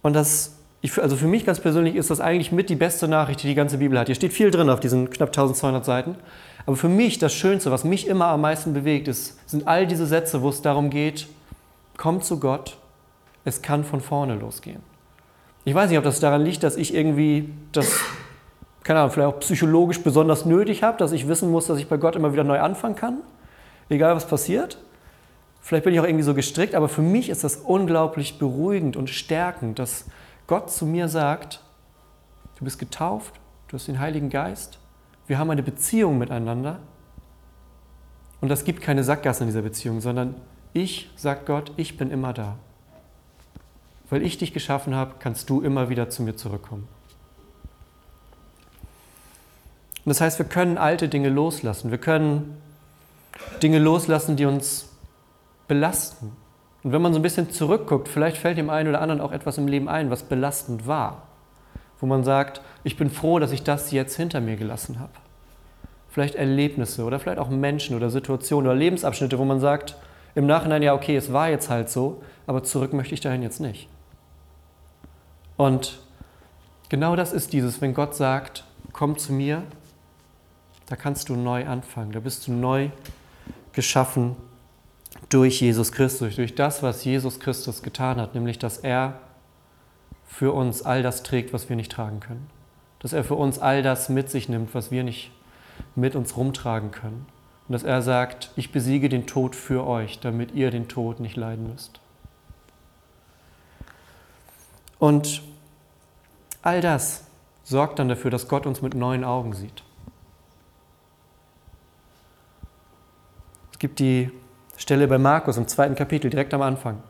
Und 0.02 0.14
das, 0.14 0.58
ich, 0.82 1.00
also 1.02 1.16
für 1.16 1.28
mich 1.28 1.46
ganz 1.46 1.60
persönlich 1.60 1.96
ist 1.96 2.10
das 2.10 2.20
eigentlich 2.20 2.52
mit 2.52 2.70
die 2.70 2.76
beste 2.76 3.08
Nachricht, 3.08 3.44
die 3.44 3.48
die 3.48 3.56
ganze 3.56 3.78
Bibel 3.78 3.98
hat. 4.00 4.08
Hier 4.08 4.16
steht 4.16 4.34
viel 4.34 4.52
drin 4.52 4.70
auf 4.70 4.80
diesen 4.80 5.10
knapp 5.10 5.30
1200 5.30 5.86
Seiten. 5.86 6.16
Aber 6.66 6.76
für 6.76 6.90
mich 6.90 7.20
das 7.20 7.34
Schönste, 7.34 7.72
was 7.72 7.84
mich 7.84 8.08
immer 8.08 8.28
am 8.28 8.42
meisten 8.42 8.74
bewegt, 8.74 9.08
ist, 9.08 9.38
sind 9.50 9.68
all 9.68 9.88
diese 9.88 10.06
Sätze, 10.06 10.42
wo 10.42 10.50
es 10.50 10.62
darum 10.62 10.90
geht, 10.90 11.28
komm 11.98 12.22
zu 12.22 12.40
Gott, 12.40 12.78
es 13.46 13.62
kann 13.62 13.84
von 13.84 14.02
vorne 14.02 14.36
losgehen. 14.36 14.82
Ich 15.66 15.76
weiß 15.76 15.90
nicht, 15.90 15.98
ob 15.98 16.04
das 16.04 16.20
daran 16.20 16.44
liegt, 16.44 16.64
dass 16.64 16.76
ich 16.76 16.94
irgendwie 16.94 17.50
das 17.72 18.00
keine 18.84 19.00
Ahnung, 19.00 19.12
vielleicht 19.12 19.34
auch 19.34 19.40
psychologisch 19.40 20.02
besonders 20.02 20.46
nötig 20.46 20.84
habe, 20.84 20.98
dass 20.98 21.12
ich 21.12 21.28
wissen 21.28 21.52
muss, 21.52 21.68
dass 21.68 21.78
ich 21.78 21.88
bei 21.88 21.98
Gott 21.98 22.16
immer 22.16 22.34
wieder 22.34 22.44
neu 22.44 22.60
anfangen 22.60 22.96
kann, 22.96 23.20
egal 23.90 24.16
was 24.16 24.28
passiert. 24.28 24.78
Vielleicht 25.62 25.84
bin 25.84 25.94
ich 25.94 26.00
auch 26.00 26.06
irgendwie 26.06 26.24
so 26.24 26.34
gestrickt, 26.34 26.74
aber 26.74 26.90
für 26.90 27.04
mich 27.04 27.30
ist 27.30 27.44
das 27.44 27.58
unglaublich 27.58 28.40
beruhigend 28.40 28.98
und 28.98 29.12
stärkend, 29.12 29.78
dass 29.78 30.06
Gott 30.52 30.70
zu 30.70 30.86
mir 30.86 31.08
sagt, 31.08 31.62
du 32.58 32.66
bist 32.66 32.78
getauft, 32.78 33.40
du 33.70 33.76
hast 33.76 33.88
den 33.88 34.02
Heiligen 34.02 34.30
Geist, 34.30 34.80
wir 35.26 35.38
haben 35.40 35.50
eine 35.50 35.64
Beziehung 35.64 36.18
miteinander 36.18 36.80
und 38.42 38.50
das 38.50 38.66
gibt 38.66 38.82
keine 38.82 39.06
Sackgasse 39.06 39.44
in 39.44 39.48
dieser 39.48 39.62
Beziehung, 39.62 40.02
sondern 40.02 40.36
ich, 40.74 41.10
sagt 41.16 41.46
Gott, 41.46 41.72
ich 41.78 41.96
bin 41.96 42.12
immer 42.12 42.34
da. 42.34 42.58
Weil 44.10 44.24
ich 44.24 44.40
dich 44.40 44.52
geschaffen 44.52 44.94
habe, 44.94 45.14
kannst 45.20 45.50
du 45.50 45.62
immer 45.62 45.88
wieder 45.88 46.10
zu 46.10 46.22
mir 46.22 46.36
zurückkommen. 46.36 46.86
Und 50.04 50.10
das 50.10 50.20
heißt, 50.20 50.38
wir 50.38 50.46
können 50.46 50.78
alte 50.78 51.08
Dinge 51.08 51.30
loslassen. 51.30 51.92
Wir 51.92 51.98
können 51.98 52.58
Dinge 53.64 53.80
loslassen, 53.80 54.36
die 54.36 54.44
uns 54.44 54.90
belasten. 55.70 56.36
Und 56.84 56.92
wenn 56.92 57.02
man 57.02 57.14
so 57.14 57.20
ein 57.20 57.24
bisschen 57.24 57.52
zurückguckt, 57.52 58.08
vielleicht 58.08 58.38
fällt 58.38 58.58
dem 58.58 58.70
einen 58.70 58.90
oder 58.90 59.02
anderen 59.02 59.22
auch 59.22 59.32
etwas 59.32 59.58
im 59.58 59.68
Leben 59.68 59.88
ein, 59.88 60.10
was 60.10 60.24
belastend 60.24 60.88
war. 60.88 61.28
Wo 62.00 62.08
man 62.08 62.24
sagt, 62.24 62.62
ich 62.84 62.98
bin 62.98 63.12
froh, 63.12 63.38
dass 63.38 63.52
ich 63.52 63.64
das 63.64 63.92
jetzt 63.92 64.16
hinter 64.16 64.42
mir 64.42 64.56
gelassen 64.56 65.00
habe. 65.00 65.12
Vielleicht 66.10 66.36
Erlebnisse 66.36 67.04
oder 67.04 67.20
vielleicht 67.20 67.40
auch 67.40 67.50
Menschen 67.50 67.96
oder 67.96 68.10
Situationen 68.10 68.70
oder 68.70 68.78
Lebensabschnitte, 68.78 69.38
wo 69.38 69.46
man 69.46 69.60
sagt, 69.60 69.96
im 70.34 70.48
Nachhinein, 70.48 70.82
ja, 70.82 70.94
okay, 70.94 71.16
es 71.16 71.32
war 71.32 71.50
jetzt 71.50 71.70
halt 71.70 71.90
so, 71.90 72.24
aber 72.48 72.64
zurück 72.64 72.94
möchte 72.94 73.14
ich 73.14 73.22
dahin 73.22 73.44
jetzt 73.44 73.60
nicht. 73.60 73.88
Und 75.58 76.00
genau 76.90 77.16
das 77.16 77.34
ist 77.34 77.54
dieses, 77.54 77.82
wenn 77.82 77.94
Gott 77.94 78.16
sagt, 78.16 78.64
komm 78.94 79.18
zu 79.18 79.34
mir, 79.34 79.64
da 80.88 80.96
kannst 80.96 81.30
du 81.30 81.36
neu 81.36 81.68
anfangen. 81.68 82.12
Da 82.12 82.20
bist 82.20 82.48
du 82.48 82.52
neu 82.52 82.90
geschaffen 83.72 84.36
durch 85.32 85.62
Jesus 85.62 85.94
Christus, 85.94 86.36
durch 86.36 86.56
das, 86.56 86.84
was 86.84 87.04
Jesus 87.04 87.40
Christus 87.40 87.82
getan 87.82 88.20
hat, 88.20 88.36
nämlich 88.36 88.60
dass 88.60 88.78
er 88.78 89.20
für 90.28 90.52
uns 90.52 90.84
all 90.84 91.04
das 91.04 91.24
trägt, 91.24 91.54
was 91.54 91.70
wir 91.70 91.76
nicht 91.76 91.92
tragen 91.92 92.20
können. 92.20 92.50
Dass 93.00 93.14
er 93.14 93.24
für 93.24 93.36
uns 93.36 93.58
all 93.58 93.82
das 93.82 94.10
mit 94.10 94.30
sich 94.30 94.50
nimmt, 94.50 94.76
was 94.76 94.92
wir 94.92 95.04
nicht 95.04 95.32
mit 95.96 96.16
uns 96.16 96.36
rumtragen 96.36 96.92
können. 96.92 97.26
Und 97.68 97.74
dass 97.74 97.84
er 97.84 98.02
sagt, 98.02 98.52
ich 98.58 98.72
besiege 98.72 99.08
den 99.08 99.26
Tod 99.26 99.56
für 99.56 99.88
euch, 99.88 100.20
damit 100.20 100.52
ihr 100.52 100.70
den 100.70 100.90
Tod 100.90 101.22
nicht 101.22 101.38
leiden 101.38 101.72
müsst. 101.72 102.02
Und 105.00 105.42
all 106.62 106.82
das 106.82 107.24
sorgt 107.64 108.00
dann 108.00 108.10
dafür, 108.10 108.32
dass 108.32 108.50
Gott 108.50 108.66
uns 108.66 108.82
mit 108.82 108.94
neuen 108.94 109.24
Augen 109.24 109.54
sieht. 109.54 109.84
Es 113.72 113.80
gibt 113.80 114.00
die 114.00 114.30
Stelle 114.82 115.08
bei 115.08 115.20
Markus 115.20 115.58
im 115.58 115.68
zweiten 115.68 115.94
Kapitel, 115.94 116.32
direkt 116.32 116.56
am 116.56 116.64
Anfang. 116.64 117.04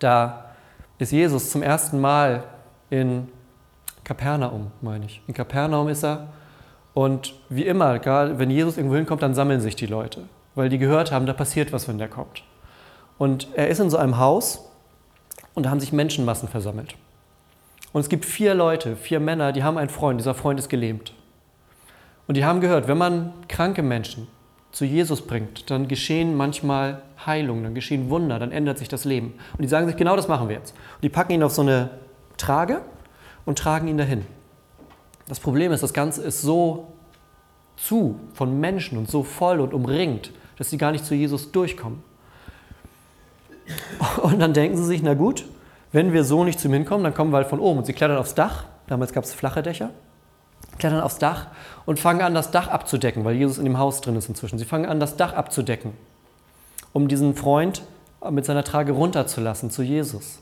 Da 0.00 0.50
ist 0.98 1.12
Jesus 1.12 1.50
zum 1.50 1.62
ersten 1.62 1.98
Mal 1.98 2.44
in 2.90 3.28
Kapernaum, 4.04 4.70
meine 4.82 5.06
ich. 5.06 5.22
In 5.26 5.32
Kapernaum 5.32 5.88
ist 5.88 6.04
er. 6.04 6.28
Und 6.92 7.34
wie 7.48 7.64
immer, 7.64 7.98
gerade 8.00 8.38
wenn 8.38 8.50
Jesus 8.50 8.76
irgendwo 8.76 8.96
hinkommt, 8.96 9.22
dann 9.22 9.34
sammeln 9.34 9.62
sich 9.62 9.76
die 9.76 9.86
Leute, 9.86 10.24
weil 10.54 10.68
die 10.68 10.76
gehört 10.76 11.10
haben, 11.10 11.24
da 11.24 11.32
passiert 11.32 11.72
was, 11.72 11.88
wenn 11.88 11.96
der 11.96 12.08
kommt. 12.08 12.44
Und 13.16 13.48
er 13.54 13.68
ist 13.68 13.80
in 13.80 13.88
so 13.88 13.96
einem 13.96 14.18
Haus 14.18 14.70
und 15.54 15.64
da 15.64 15.70
haben 15.70 15.80
sich 15.80 15.92
Menschenmassen 15.92 16.50
versammelt. 16.50 16.96
Und 17.94 18.02
es 18.02 18.10
gibt 18.10 18.26
vier 18.26 18.52
Leute, 18.54 18.94
vier 18.94 19.20
Männer, 19.20 19.52
die 19.52 19.62
haben 19.64 19.78
einen 19.78 19.88
Freund, 19.88 20.20
dieser 20.20 20.34
Freund 20.34 20.60
ist 20.60 20.68
gelähmt. 20.68 21.14
Und 22.26 22.36
die 22.36 22.44
haben 22.44 22.60
gehört, 22.60 22.88
wenn 22.88 22.98
man 22.98 23.32
kranke 23.48 23.82
Menschen 23.82 24.28
zu 24.74 24.84
Jesus 24.84 25.22
bringt, 25.22 25.70
dann 25.70 25.86
geschehen 25.86 26.36
manchmal 26.36 27.02
Heilungen, 27.24 27.62
dann 27.62 27.74
geschehen 27.76 28.10
Wunder, 28.10 28.40
dann 28.40 28.50
ändert 28.50 28.76
sich 28.76 28.88
das 28.88 29.04
Leben. 29.04 29.34
Und 29.52 29.62
die 29.62 29.68
sagen 29.68 29.86
sich, 29.86 29.96
genau 29.96 30.16
das 30.16 30.26
machen 30.26 30.48
wir 30.48 30.56
jetzt. 30.56 30.72
Und 30.96 31.04
die 31.04 31.08
packen 31.08 31.32
ihn 31.32 31.44
auf 31.44 31.52
so 31.52 31.62
eine 31.62 31.90
Trage 32.38 32.80
und 33.44 33.56
tragen 33.56 33.86
ihn 33.86 33.98
dahin. 33.98 34.26
Das 35.28 35.38
Problem 35.38 35.70
ist, 35.70 35.84
das 35.84 35.92
Ganze 35.92 36.22
ist 36.22 36.42
so 36.42 36.92
zu 37.76 38.18
von 38.32 38.58
Menschen 38.58 38.98
und 38.98 39.08
so 39.08 39.22
voll 39.22 39.60
und 39.60 39.74
umringt, 39.74 40.32
dass 40.58 40.70
sie 40.70 40.76
gar 40.76 40.90
nicht 40.90 41.04
zu 41.04 41.14
Jesus 41.14 41.52
durchkommen. 41.52 42.02
Und 44.22 44.40
dann 44.40 44.54
denken 44.54 44.76
sie 44.76 44.84
sich, 44.84 45.04
na 45.04 45.14
gut, 45.14 45.46
wenn 45.92 46.12
wir 46.12 46.24
so 46.24 46.42
nicht 46.42 46.58
zu 46.58 46.66
ihm 46.66 46.74
hinkommen, 46.74 47.04
dann 47.04 47.14
kommen 47.14 47.32
wir 47.32 47.36
halt 47.36 47.46
von 47.46 47.60
oben. 47.60 47.78
Und 47.78 47.86
sie 47.86 47.92
klettern 47.92 48.18
aufs 48.18 48.34
Dach. 48.34 48.64
Damals 48.88 49.12
gab 49.12 49.22
es 49.22 49.32
flache 49.32 49.62
Dächer. 49.62 49.90
Klettern 50.78 51.00
aufs 51.00 51.18
Dach 51.18 51.48
und 51.86 51.98
fangen 51.98 52.22
an, 52.22 52.34
das 52.34 52.50
Dach 52.50 52.68
abzudecken, 52.68 53.24
weil 53.24 53.34
Jesus 53.34 53.58
in 53.58 53.64
dem 53.64 53.78
Haus 53.78 54.00
drin 54.00 54.16
ist 54.16 54.28
inzwischen. 54.28 54.58
Sie 54.58 54.64
fangen 54.64 54.86
an, 54.86 55.00
das 55.00 55.16
Dach 55.16 55.32
abzudecken, 55.32 55.92
um 56.92 57.08
diesen 57.08 57.34
Freund 57.34 57.82
mit 58.30 58.44
seiner 58.44 58.64
Trage 58.64 58.92
runterzulassen 58.92 59.70
zu 59.70 59.82
Jesus. 59.82 60.40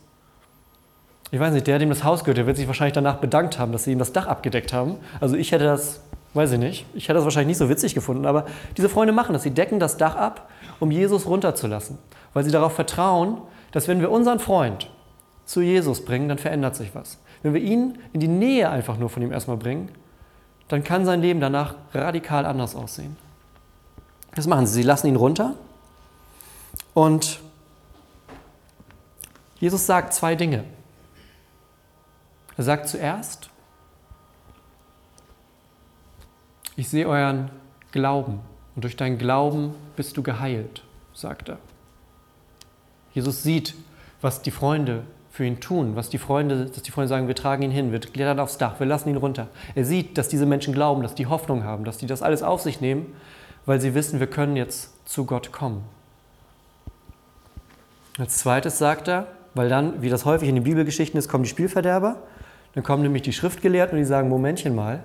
Ich 1.30 1.40
weiß 1.40 1.54
nicht, 1.54 1.66
der, 1.66 1.78
dem 1.78 1.88
das 1.88 2.04
Haus 2.04 2.24
gehört, 2.24 2.38
der 2.38 2.46
wird 2.46 2.58
sich 2.58 2.66
wahrscheinlich 2.66 2.92
danach 2.92 3.16
bedankt 3.16 3.58
haben, 3.58 3.72
dass 3.72 3.84
sie 3.84 3.92
ihm 3.92 3.98
das 3.98 4.12
Dach 4.12 4.26
abgedeckt 4.26 4.72
haben. 4.72 4.96
Also 5.18 5.34
ich 5.34 5.50
hätte 5.50 5.64
das, 5.64 6.02
weiß 6.34 6.52
ich 6.52 6.58
nicht, 6.58 6.86
ich 6.94 7.04
hätte 7.04 7.14
das 7.14 7.24
wahrscheinlich 7.24 7.48
nicht 7.48 7.58
so 7.58 7.70
witzig 7.70 7.94
gefunden, 7.94 8.26
aber 8.26 8.44
diese 8.76 8.90
Freunde 8.90 9.12
machen 9.12 9.32
das. 9.32 9.42
Sie 9.42 9.50
decken 9.50 9.80
das 9.80 9.96
Dach 9.96 10.14
ab, 10.14 10.50
um 10.78 10.90
Jesus 10.90 11.26
runterzulassen, 11.26 11.98
weil 12.34 12.44
sie 12.44 12.50
darauf 12.50 12.74
vertrauen, 12.74 13.38
dass 13.72 13.88
wenn 13.88 14.00
wir 14.00 14.10
unseren 14.10 14.40
Freund 14.40 14.90
zu 15.46 15.62
Jesus 15.62 16.04
bringen, 16.04 16.28
dann 16.28 16.38
verändert 16.38 16.76
sich 16.76 16.94
was. 16.94 17.18
Wenn 17.42 17.54
wir 17.54 17.62
ihn 17.62 17.98
in 18.12 18.20
die 18.20 18.28
Nähe 18.28 18.68
einfach 18.68 18.98
nur 18.98 19.08
von 19.08 19.22
ihm 19.22 19.32
erstmal 19.32 19.56
bringen, 19.56 19.90
dann 20.72 20.82
kann 20.82 21.04
sein 21.04 21.20
Leben 21.20 21.38
danach 21.38 21.74
radikal 21.92 22.46
anders 22.46 22.74
aussehen. 22.74 23.18
Das 24.34 24.46
machen 24.46 24.66
sie. 24.66 24.72
Sie 24.72 24.82
lassen 24.82 25.06
ihn 25.06 25.16
runter 25.16 25.54
und 26.94 27.40
Jesus 29.60 29.84
sagt 29.84 30.14
zwei 30.14 30.34
Dinge. 30.34 30.64
Er 32.56 32.64
sagt 32.64 32.88
zuerst, 32.88 33.50
ich 36.76 36.88
sehe 36.88 37.06
euren 37.06 37.50
Glauben 37.90 38.40
und 38.74 38.84
durch 38.84 38.96
deinen 38.96 39.18
Glauben 39.18 39.74
bist 39.94 40.16
du 40.16 40.22
geheilt, 40.22 40.84
sagt 41.12 41.50
er. 41.50 41.58
Jesus 43.12 43.42
sieht, 43.42 43.74
was 44.22 44.40
die 44.40 44.50
Freunde 44.50 45.04
für 45.32 45.46
ihn 45.46 45.60
tun, 45.60 45.96
was 45.96 46.10
die 46.10 46.18
Freunde, 46.18 46.66
dass 46.66 46.82
die 46.82 46.90
Freunde 46.90 47.08
sagen, 47.08 47.26
wir 47.26 47.34
tragen 47.34 47.62
ihn 47.62 47.70
hin, 47.70 47.90
wir 47.90 48.00
klettern 48.00 48.38
aufs 48.38 48.58
Dach, 48.58 48.78
wir 48.78 48.86
lassen 48.86 49.08
ihn 49.08 49.16
runter. 49.16 49.48
Er 49.74 49.86
sieht, 49.86 50.18
dass 50.18 50.28
diese 50.28 50.44
Menschen 50.44 50.74
glauben, 50.74 51.02
dass 51.02 51.14
die 51.14 51.26
Hoffnung 51.26 51.64
haben, 51.64 51.84
dass 51.84 51.96
die 51.96 52.06
das 52.06 52.20
alles 52.20 52.42
auf 52.42 52.60
sich 52.60 52.82
nehmen, 52.82 53.14
weil 53.64 53.80
sie 53.80 53.94
wissen, 53.94 54.20
wir 54.20 54.26
können 54.26 54.56
jetzt 54.56 55.08
zu 55.08 55.24
Gott 55.24 55.50
kommen. 55.50 55.84
Als 58.18 58.36
zweites 58.36 58.76
sagt 58.76 59.08
er, 59.08 59.26
weil 59.54 59.70
dann, 59.70 60.02
wie 60.02 60.10
das 60.10 60.26
häufig 60.26 60.50
in 60.50 60.54
den 60.54 60.64
Bibelgeschichten 60.64 61.18
ist, 61.18 61.28
kommen 61.28 61.44
die 61.44 61.50
Spielverderber, 61.50 62.16
dann 62.74 62.84
kommen 62.84 63.02
nämlich 63.02 63.22
die 63.22 63.32
Schriftgelehrten 63.32 63.96
und 63.96 64.02
die 64.02 64.08
sagen, 64.08 64.28
Momentchen 64.28 64.74
mal, 64.74 65.02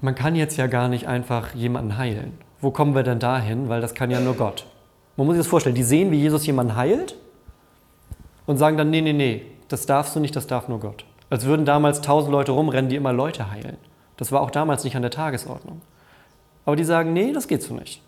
man 0.00 0.14
kann 0.14 0.34
jetzt 0.34 0.56
ja 0.56 0.66
gar 0.66 0.88
nicht 0.88 1.06
einfach 1.06 1.54
jemanden 1.54 1.98
heilen. 1.98 2.38
Wo 2.62 2.70
kommen 2.70 2.94
wir 2.94 3.02
denn 3.02 3.18
dahin? 3.18 3.68
Weil 3.68 3.82
das 3.82 3.94
kann 3.94 4.10
ja 4.10 4.20
nur 4.20 4.34
Gott. 4.34 4.64
Man 5.18 5.26
muss 5.26 5.34
sich 5.34 5.44
das 5.44 5.50
vorstellen, 5.50 5.74
die 5.74 5.82
sehen, 5.82 6.10
wie 6.10 6.16
Jesus 6.16 6.46
jemanden 6.46 6.74
heilt 6.74 7.16
und 8.48 8.56
sagen 8.56 8.78
dann, 8.78 8.88
nee, 8.88 9.02
nee, 9.02 9.12
nee, 9.12 9.42
das 9.68 9.84
darfst 9.84 10.16
du 10.16 10.20
nicht, 10.20 10.34
das 10.34 10.46
darf 10.46 10.68
nur 10.68 10.80
Gott. 10.80 11.04
Als 11.28 11.44
würden 11.44 11.66
damals 11.66 12.00
tausend 12.00 12.32
Leute 12.32 12.52
rumrennen, 12.52 12.88
die 12.88 12.96
immer 12.96 13.12
Leute 13.12 13.50
heilen. 13.50 13.76
Das 14.16 14.32
war 14.32 14.40
auch 14.40 14.50
damals 14.50 14.84
nicht 14.84 14.96
an 14.96 15.02
der 15.02 15.10
Tagesordnung. 15.10 15.82
Aber 16.64 16.74
die 16.74 16.84
sagen, 16.84 17.12
nee, 17.12 17.30
das 17.32 17.46
geht 17.46 17.62
so 17.62 17.74
nicht. 17.74 18.00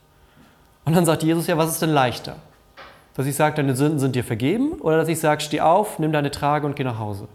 Und 0.87 0.97
dann 0.97 1.04
sagt 1.04 1.23
Jesus, 1.23 1.47
ja, 1.47 1.59
was 1.59 1.70
ist 1.70 1.82
denn 1.82 1.90
leichter? 1.90 2.37
Dass 3.14 3.26
ich 3.26 3.37
sage, 3.37 3.56
deine 3.56 3.76
Sünden 3.76 3.99
sind 3.99 4.16
dir 4.16 4.25
vergeben 4.25 4.73
oder 4.80 4.97
dass 4.97 5.09
ich 5.09 5.20
sage, 5.20 5.42
steh 5.42 5.61
auf, 5.61 5.99
nimm 5.99 6.11
deine 6.11 6.30
Trage 6.30 6.66
und 6.66 6.75
geh 6.75 6.85
nach 6.85 6.99
Hause. 6.99 7.28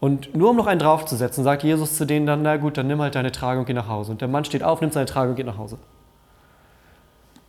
Und 0.00 0.36
nur 0.36 0.50
um 0.50 0.56
noch 0.56 0.66
einen 0.66 0.80
draufzusetzen, 0.80 1.44
sagt 1.44 1.62
Jesus 1.62 1.96
zu 1.96 2.04
denen 2.04 2.26
dann, 2.26 2.42
na 2.42 2.58
gut, 2.58 2.76
dann 2.76 2.88
nimm 2.88 3.00
halt 3.00 3.14
deine 3.14 3.32
Trage 3.32 3.60
und 3.60 3.64
geh 3.64 3.72
nach 3.72 3.88
Hause. 3.88 4.12
Und 4.12 4.20
der 4.20 4.28
Mann 4.28 4.44
steht 4.44 4.62
auf, 4.62 4.82
nimmt 4.82 4.92
seine 4.92 5.06
Trage 5.06 5.30
und 5.30 5.36
geht 5.36 5.46
nach 5.46 5.56
Hause. 5.56 5.78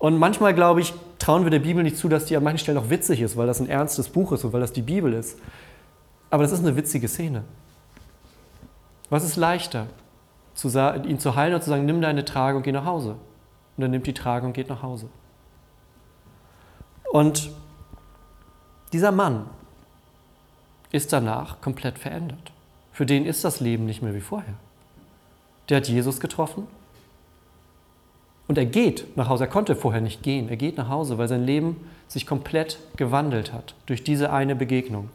Und 0.04 0.18
manchmal, 0.18 0.54
glaube 0.54 0.82
ich, 0.82 0.94
trauen 1.18 1.46
wir 1.46 1.50
der 1.50 1.60
Bibel 1.60 1.82
nicht 1.82 1.96
zu, 1.96 2.10
dass 2.10 2.26
die 2.26 2.36
an 2.36 2.44
manchen 2.44 2.58
Stellen 2.58 2.78
auch 2.78 2.90
witzig 2.90 3.22
ist, 3.22 3.38
weil 3.38 3.48
das 3.48 3.62
ein 3.62 3.70
ernstes 3.70 4.10
Buch 4.10 4.34
ist 4.34 4.44
und 4.44 4.52
weil 4.52 4.60
das 4.60 4.74
die 4.74 4.82
Bibel 4.82 5.14
ist. 5.14 5.40
Aber 6.30 6.44
das 6.44 6.52
ist 6.52 6.60
eine 6.60 6.76
witzige 6.76 7.08
Szene. 7.08 7.46
Was 9.10 9.24
ist 9.24 9.38
leichter? 9.38 9.88
Zu 10.56 10.68
ihn 11.08 11.20
zu 11.20 11.36
heilen 11.38 11.56
und 11.56 11.64
zu 11.64 11.70
sagen, 11.70 11.86
nimm 11.86 12.02
deine 12.02 12.26
Trage 12.26 12.58
und 12.58 12.64
geh 12.64 12.74
nach 12.74 12.84
Hause. 12.84 13.12
Und 13.12 13.82
dann 13.82 13.92
nimmt 13.92 14.06
die 14.06 14.14
Trage 14.14 14.46
und 14.46 14.52
geht 14.52 14.68
nach 14.68 14.84
Hause. 14.84 15.08
Und 17.10 17.52
dieser 18.92 19.14
Mann 19.14 19.46
ist 20.92 21.14
danach 21.14 21.62
komplett 21.62 21.98
verändert. 21.98 22.52
Für 22.92 23.06
den 23.06 23.26
ist 23.26 23.46
das 23.46 23.62
Leben 23.62 23.86
nicht 23.86 24.02
mehr 24.02 24.14
wie 24.14 24.20
vorher. 24.20 24.56
Der 25.70 25.78
hat 25.78 25.88
Jesus 25.88 26.20
getroffen 26.20 26.68
und 28.48 28.58
er 28.58 28.66
geht 28.66 29.16
nach 29.16 29.30
Hause. 29.30 29.46
Er 29.46 29.50
konnte 29.50 29.76
vorher 29.76 30.02
nicht 30.02 30.22
gehen. 30.22 30.50
Er 30.50 30.58
geht 30.58 30.78
nach 30.78 30.90
Hause, 30.90 31.18
weil 31.18 31.28
sein 31.28 31.46
Leben 31.46 31.78
sich 32.08 32.28
komplett 32.28 32.78
gewandelt 32.98 33.54
hat 33.54 33.76
durch 33.86 34.04
diese 34.04 34.32
eine 34.32 34.56
Begegnung. 34.56 35.10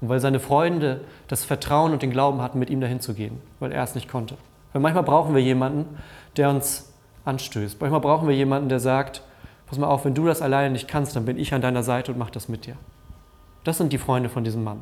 Und 0.00 0.08
weil 0.08 0.20
seine 0.20 0.40
Freunde 0.40 1.02
das 1.28 1.44
Vertrauen 1.44 1.92
und 1.92 2.02
den 2.02 2.10
Glauben 2.10 2.42
hatten, 2.42 2.58
mit 2.58 2.70
ihm 2.70 2.80
dahin 2.80 3.00
zu 3.00 3.14
gehen, 3.14 3.40
weil 3.60 3.70
er 3.70 3.84
es 3.84 3.94
nicht 3.94 4.08
konnte. 4.08 4.36
Weil 4.72 4.82
manchmal 4.82 5.04
brauchen 5.04 5.34
wir 5.34 5.42
jemanden, 5.42 5.96
der 6.36 6.50
uns 6.50 6.92
anstößt. 7.24 7.80
Manchmal 7.80 8.00
brauchen 8.00 8.26
wir 8.26 8.34
jemanden, 8.34 8.68
der 8.68 8.80
sagt, 8.80 9.22
pass 9.66 9.78
mal 9.78 9.86
auf, 9.86 10.04
wenn 10.04 10.14
du 10.14 10.26
das 10.26 10.42
alleine 10.42 10.70
nicht 10.70 10.88
kannst, 10.88 11.14
dann 11.14 11.24
bin 11.24 11.38
ich 11.38 11.54
an 11.54 11.60
deiner 11.60 11.84
Seite 11.84 12.10
und 12.10 12.18
mache 12.18 12.32
das 12.32 12.48
mit 12.48 12.66
dir. 12.66 12.76
Das 13.62 13.78
sind 13.78 13.92
die 13.92 13.98
Freunde 13.98 14.28
von 14.28 14.42
diesem 14.42 14.64
Mann. 14.64 14.80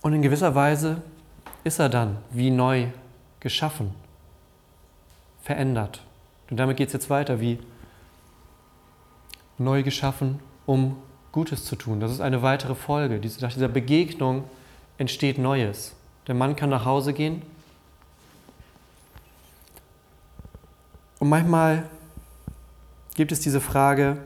Und 0.00 0.12
in 0.12 0.22
gewisser 0.22 0.54
Weise 0.54 1.02
ist 1.64 1.78
er 1.78 1.88
dann 1.88 2.18
wie 2.30 2.50
neu 2.50 2.86
geschaffen, 3.40 3.94
verändert. 5.42 6.02
Und 6.50 6.56
damit 6.58 6.76
geht 6.76 6.88
es 6.88 6.92
jetzt 6.92 7.10
weiter, 7.10 7.40
wie 7.40 7.58
neu 9.58 9.82
geschaffen, 9.82 10.40
um 10.66 10.96
Gutes 11.32 11.64
zu 11.64 11.76
tun. 11.76 12.00
Das 12.00 12.10
ist 12.10 12.20
eine 12.20 12.42
weitere 12.42 12.74
Folge. 12.74 13.20
Nach 13.40 13.52
dieser 13.52 13.68
Begegnung 13.68 14.44
entsteht 14.98 15.38
Neues. 15.38 15.94
Der 16.26 16.34
Mann 16.34 16.56
kann 16.56 16.70
nach 16.70 16.84
Hause 16.84 17.12
gehen. 17.12 17.42
Und 21.18 21.28
manchmal 21.28 21.88
gibt 23.14 23.30
es 23.30 23.40
diese 23.40 23.60
Frage, 23.60 24.18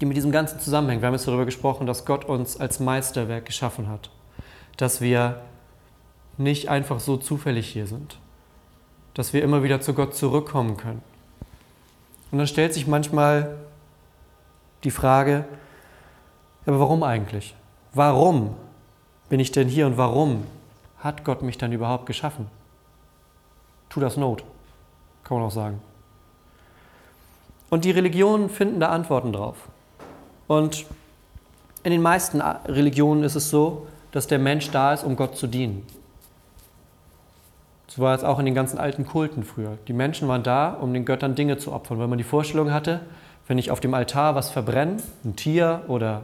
die 0.00 0.06
mit 0.06 0.16
diesem 0.16 0.32
ganzen 0.32 0.58
zusammenhängt. 0.60 1.02
Wir 1.02 1.08
haben 1.08 1.14
jetzt 1.14 1.26
darüber 1.26 1.44
gesprochen, 1.44 1.86
dass 1.86 2.04
Gott 2.04 2.24
uns 2.24 2.58
als 2.58 2.80
Meisterwerk 2.80 3.44
geschaffen 3.44 3.88
hat. 3.88 4.10
Dass 4.76 5.00
wir 5.00 5.42
nicht 6.38 6.68
einfach 6.68 7.00
so 7.00 7.16
zufällig 7.16 7.68
hier 7.68 7.86
sind. 7.86 8.18
Dass 9.14 9.32
wir 9.32 9.42
immer 9.42 9.62
wieder 9.62 9.80
zu 9.80 9.94
Gott 9.94 10.14
zurückkommen 10.14 10.76
können. 10.76 11.02
Und 12.30 12.38
dann 12.38 12.46
stellt 12.46 12.74
sich 12.74 12.86
manchmal 12.86 13.56
die 14.84 14.90
Frage, 14.90 15.44
aber 16.66 16.80
warum 16.80 17.02
eigentlich? 17.02 17.54
Warum 17.94 18.54
bin 19.28 19.40
ich 19.40 19.52
denn 19.52 19.68
hier 19.68 19.86
und 19.86 19.96
warum 19.96 20.44
hat 20.98 21.24
Gott 21.24 21.42
mich 21.42 21.58
dann 21.58 21.72
überhaupt 21.72 22.06
geschaffen? 22.06 22.46
Tu 23.88 24.00
das 24.00 24.16
Not, 24.16 24.44
kann 25.24 25.38
man 25.38 25.46
auch 25.46 25.52
sagen. 25.52 25.80
Und 27.70 27.84
die 27.84 27.90
Religionen 27.90 28.50
finden 28.50 28.80
da 28.80 28.90
Antworten 28.90 29.32
drauf. 29.32 29.56
Und 30.46 30.86
in 31.82 31.92
den 31.92 32.02
meisten 32.02 32.40
Religionen 32.40 33.22
ist 33.24 33.34
es 33.34 33.50
so, 33.50 33.86
dass 34.12 34.26
der 34.26 34.38
Mensch 34.38 34.70
da 34.70 34.94
ist, 34.94 35.04
um 35.04 35.16
Gott 35.16 35.36
zu 35.36 35.46
dienen. 35.46 35.86
So 37.88 38.02
war 38.02 38.14
es 38.14 38.22
auch 38.22 38.38
in 38.38 38.44
den 38.44 38.54
ganzen 38.54 38.78
alten 38.78 39.06
Kulten 39.06 39.42
früher. 39.42 39.78
Die 39.88 39.92
Menschen 39.92 40.28
waren 40.28 40.42
da, 40.42 40.70
um 40.70 40.92
den 40.92 41.04
Göttern 41.04 41.34
Dinge 41.34 41.56
zu 41.56 41.72
opfern, 41.72 41.98
weil 41.98 42.06
man 42.06 42.18
die 42.18 42.24
Vorstellung 42.24 42.72
hatte, 42.72 43.00
wenn 43.46 43.58
ich 43.58 43.70
auf 43.70 43.80
dem 43.80 43.94
Altar 43.94 44.34
was 44.34 44.50
verbrenne, 44.50 44.98
ein 45.24 45.36
Tier 45.36 45.82
oder 45.88 46.22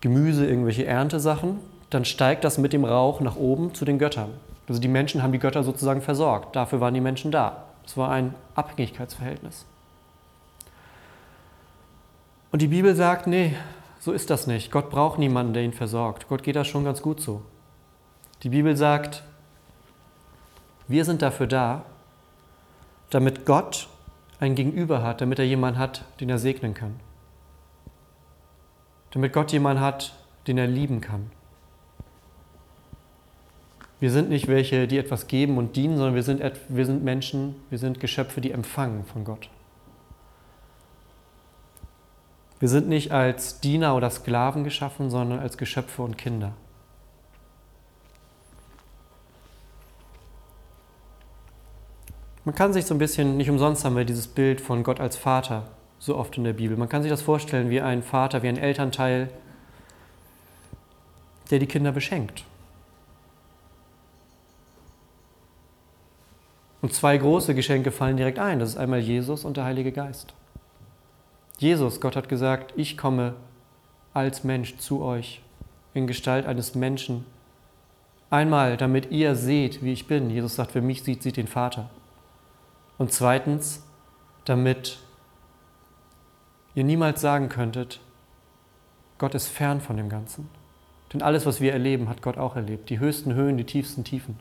Gemüse, 0.00 0.46
irgendwelche 0.46 0.86
Erntesachen, 0.86 1.58
dann 1.90 2.06
steigt 2.06 2.44
das 2.44 2.56
mit 2.56 2.72
dem 2.72 2.84
Rauch 2.84 3.20
nach 3.20 3.36
oben 3.36 3.74
zu 3.74 3.84
den 3.84 3.98
Göttern. 3.98 4.30
Also 4.66 4.80
die 4.80 4.88
Menschen 4.88 5.22
haben 5.22 5.32
die 5.32 5.38
Götter 5.38 5.62
sozusagen 5.62 6.00
versorgt. 6.00 6.56
Dafür 6.56 6.80
waren 6.80 6.94
die 6.94 7.00
Menschen 7.00 7.30
da. 7.30 7.64
Es 7.84 7.96
war 7.96 8.10
ein 8.10 8.34
Abhängigkeitsverhältnis. 8.54 9.66
Und 12.50 12.62
die 12.62 12.68
Bibel 12.68 12.94
sagt, 12.94 13.26
nee, 13.26 13.54
so 14.00 14.12
ist 14.12 14.30
das 14.30 14.46
nicht. 14.46 14.70
Gott 14.70 14.90
braucht 14.90 15.18
niemanden, 15.18 15.52
der 15.52 15.62
ihn 15.62 15.72
versorgt. 15.72 16.28
Gott 16.28 16.42
geht 16.42 16.56
das 16.56 16.66
schon 16.66 16.84
ganz 16.84 17.02
gut 17.02 17.20
so. 17.20 17.42
Die 18.42 18.50
Bibel 18.50 18.76
sagt, 18.76 19.22
wir 20.88 21.04
sind 21.04 21.22
dafür 21.22 21.46
da, 21.46 21.84
damit 23.10 23.46
Gott 23.46 23.88
ein 24.40 24.54
Gegenüber 24.54 25.02
hat, 25.02 25.20
damit 25.20 25.38
er 25.38 25.44
jemanden 25.44 25.78
hat, 25.78 26.04
den 26.20 26.30
er 26.30 26.38
segnen 26.38 26.74
kann. 26.74 26.98
Damit 29.10 29.32
Gott 29.32 29.52
jemanden 29.52 29.82
hat, 29.82 30.14
den 30.46 30.58
er 30.58 30.66
lieben 30.66 31.00
kann. 31.00 31.30
Wir 34.00 34.12
sind 34.12 34.28
nicht 34.28 34.46
welche, 34.46 34.86
die 34.86 34.98
etwas 34.98 35.26
geben 35.26 35.58
und 35.58 35.74
dienen, 35.74 35.96
sondern 35.96 36.14
wir 36.14 36.22
sind, 36.22 36.40
wir 36.68 36.86
sind 36.86 37.02
Menschen, 37.02 37.56
wir 37.68 37.78
sind 37.78 37.98
Geschöpfe, 37.98 38.40
die 38.40 38.52
empfangen 38.52 39.04
von 39.04 39.24
Gott. 39.24 39.50
Wir 42.60 42.68
sind 42.68 42.88
nicht 42.88 43.12
als 43.12 43.60
Diener 43.60 43.96
oder 43.96 44.10
Sklaven 44.10 44.64
geschaffen, 44.64 45.10
sondern 45.10 45.40
als 45.40 45.58
Geschöpfe 45.58 46.02
und 46.02 46.16
Kinder. 46.16 46.52
Man 52.48 52.54
kann 52.54 52.72
sich 52.72 52.86
so 52.86 52.94
ein 52.94 52.98
bisschen, 52.98 53.36
nicht 53.36 53.50
umsonst 53.50 53.84
haben 53.84 53.94
wir 53.94 54.06
dieses 54.06 54.26
Bild 54.26 54.62
von 54.62 54.82
Gott 54.82 55.00
als 55.00 55.18
Vater 55.18 55.64
so 55.98 56.16
oft 56.16 56.38
in 56.38 56.44
der 56.44 56.54
Bibel. 56.54 56.78
Man 56.78 56.88
kann 56.88 57.02
sich 57.02 57.10
das 57.10 57.20
vorstellen 57.20 57.68
wie 57.68 57.82
ein 57.82 58.02
Vater, 58.02 58.42
wie 58.42 58.48
ein 58.48 58.56
Elternteil, 58.56 59.28
der 61.50 61.58
die 61.58 61.66
Kinder 61.66 61.92
beschenkt. 61.92 62.44
Und 66.80 66.94
zwei 66.94 67.18
große 67.18 67.54
Geschenke 67.54 67.90
fallen 67.90 68.16
direkt 68.16 68.38
ein. 68.38 68.60
Das 68.60 68.70
ist 68.70 68.76
einmal 68.78 69.00
Jesus 69.00 69.44
und 69.44 69.58
der 69.58 69.64
Heilige 69.64 69.92
Geist. 69.92 70.32
Jesus, 71.58 72.00
Gott 72.00 72.16
hat 72.16 72.30
gesagt, 72.30 72.72
ich 72.76 72.96
komme 72.96 73.34
als 74.14 74.42
Mensch 74.42 74.78
zu 74.78 75.02
euch 75.02 75.42
in 75.92 76.06
Gestalt 76.06 76.46
eines 76.46 76.74
Menschen. 76.74 77.26
Einmal, 78.30 78.78
damit 78.78 79.10
ihr 79.10 79.34
seht, 79.34 79.82
wie 79.82 79.92
ich 79.92 80.06
bin. 80.06 80.30
Jesus 80.30 80.56
sagt, 80.56 80.74
wer 80.74 80.80
mich 80.80 81.02
sieht, 81.02 81.22
sieht 81.22 81.36
den 81.36 81.46
Vater. 81.46 81.90
Und 82.98 83.12
zweitens, 83.12 83.82
damit 84.44 84.98
ihr 86.74 86.84
niemals 86.84 87.20
sagen 87.20 87.48
könntet, 87.48 88.00
Gott 89.18 89.34
ist 89.34 89.48
fern 89.48 89.80
von 89.80 89.96
dem 89.96 90.08
Ganzen. 90.08 90.48
Denn 91.12 91.22
alles, 91.22 91.46
was 91.46 91.60
wir 91.60 91.72
erleben, 91.72 92.08
hat 92.08 92.22
Gott 92.22 92.36
auch 92.36 92.56
erlebt. 92.56 92.90
Die 92.90 92.98
höchsten 92.98 93.34
Höhen, 93.34 93.56
die 93.56 93.64
tiefsten 93.64 94.04
Tiefen. 94.04 94.38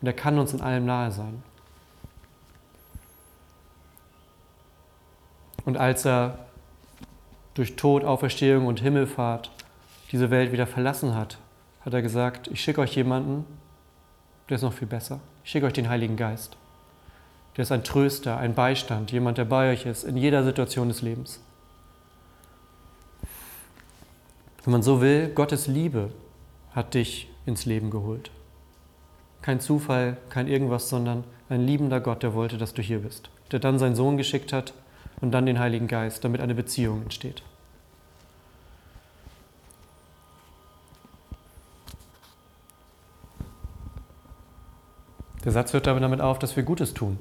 Und 0.00 0.06
er 0.06 0.12
kann 0.12 0.38
uns 0.38 0.52
in 0.52 0.60
allem 0.60 0.84
nahe 0.84 1.12
sein. 1.12 1.42
Und 5.64 5.76
als 5.76 6.04
er 6.04 6.38
durch 7.54 7.76
Tod, 7.76 8.02
Auferstehung 8.02 8.66
und 8.66 8.80
Himmelfahrt 8.80 9.50
diese 10.10 10.30
Welt 10.30 10.52
wieder 10.52 10.66
verlassen 10.66 11.14
hat, 11.14 11.38
hat 11.82 11.94
er 11.94 12.02
gesagt, 12.02 12.48
ich 12.48 12.60
schicke 12.60 12.80
euch 12.80 12.96
jemanden, 12.96 13.44
der 14.48 14.56
ist 14.56 14.62
noch 14.62 14.72
viel 14.72 14.88
besser. 14.88 15.20
Ich 15.44 15.50
schicke 15.50 15.66
euch 15.66 15.72
den 15.72 15.88
Heiligen 15.88 16.16
Geist. 16.16 16.56
Der 17.56 17.62
ist 17.62 17.72
ein 17.72 17.84
Tröster, 17.84 18.38
ein 18.38 18.54
Beistand, 18.54 19.12
jemand, 19.12 19.38
der 19.38 19.44
bei 19.44 19.72
euch 19.72 19.84
ist 19.84 20.04
in 20.04 20.16
jeder 20.16 20.42
Situation 20.42 20.88
des 20.88 21.02
Lebens. 21.02 21.40
Wenn 24.64 24.72
man 24.72 24.82
so 24.82 25.00
will, 25.00 25.28
Gottes 25.28 25.66
Liebe 25.66 26.10
hat 26.72 26.94
dich 26.94 27.28
ins 27.44 27.66
Leben 27.66 27.90
geholt. 27.90 28.30
Kein 29.42 29.60
Zufall, 29.60 30.16
kein 30.30 30.46
irgendwas, 30.46 30.88
sondern 30.88 31.24
ein 31.48 31.66
liebender 31.66 32.00
Gott, 32.00 32.22
der 32.22 32.32
wollte, 32.32 32.58
dass 32.58 32.72
du 32.72 32.80
hier 32.80 33.00
bist. 33.00 33.28
Der 33.50 33.58
dann 33.58 33.78
seinen 33.78 33.96
Sohn 33.96 34.16
geschickt 34.16 34.52
hat 34.52 34.72
und 35.20 35.32
dann 35.32 35.46
den 35.46 35.58
Heiligen 35.58 35.88
Geist, 35.88 36.24
damit 36.24 36.40
eine 36.40 36.54
Beziehung 36.54 37.02
entsteht. 37.02 37.42
Der 45.44 45.50
Satz 45.50 45.72
hört 45.72 45.88
damit 45.88 46.20
auf, 46.20 46.38
dass 46.38 46.54
wir 46.54 46.62
Gutes 46.62 46.94
tun. 46.94 47.18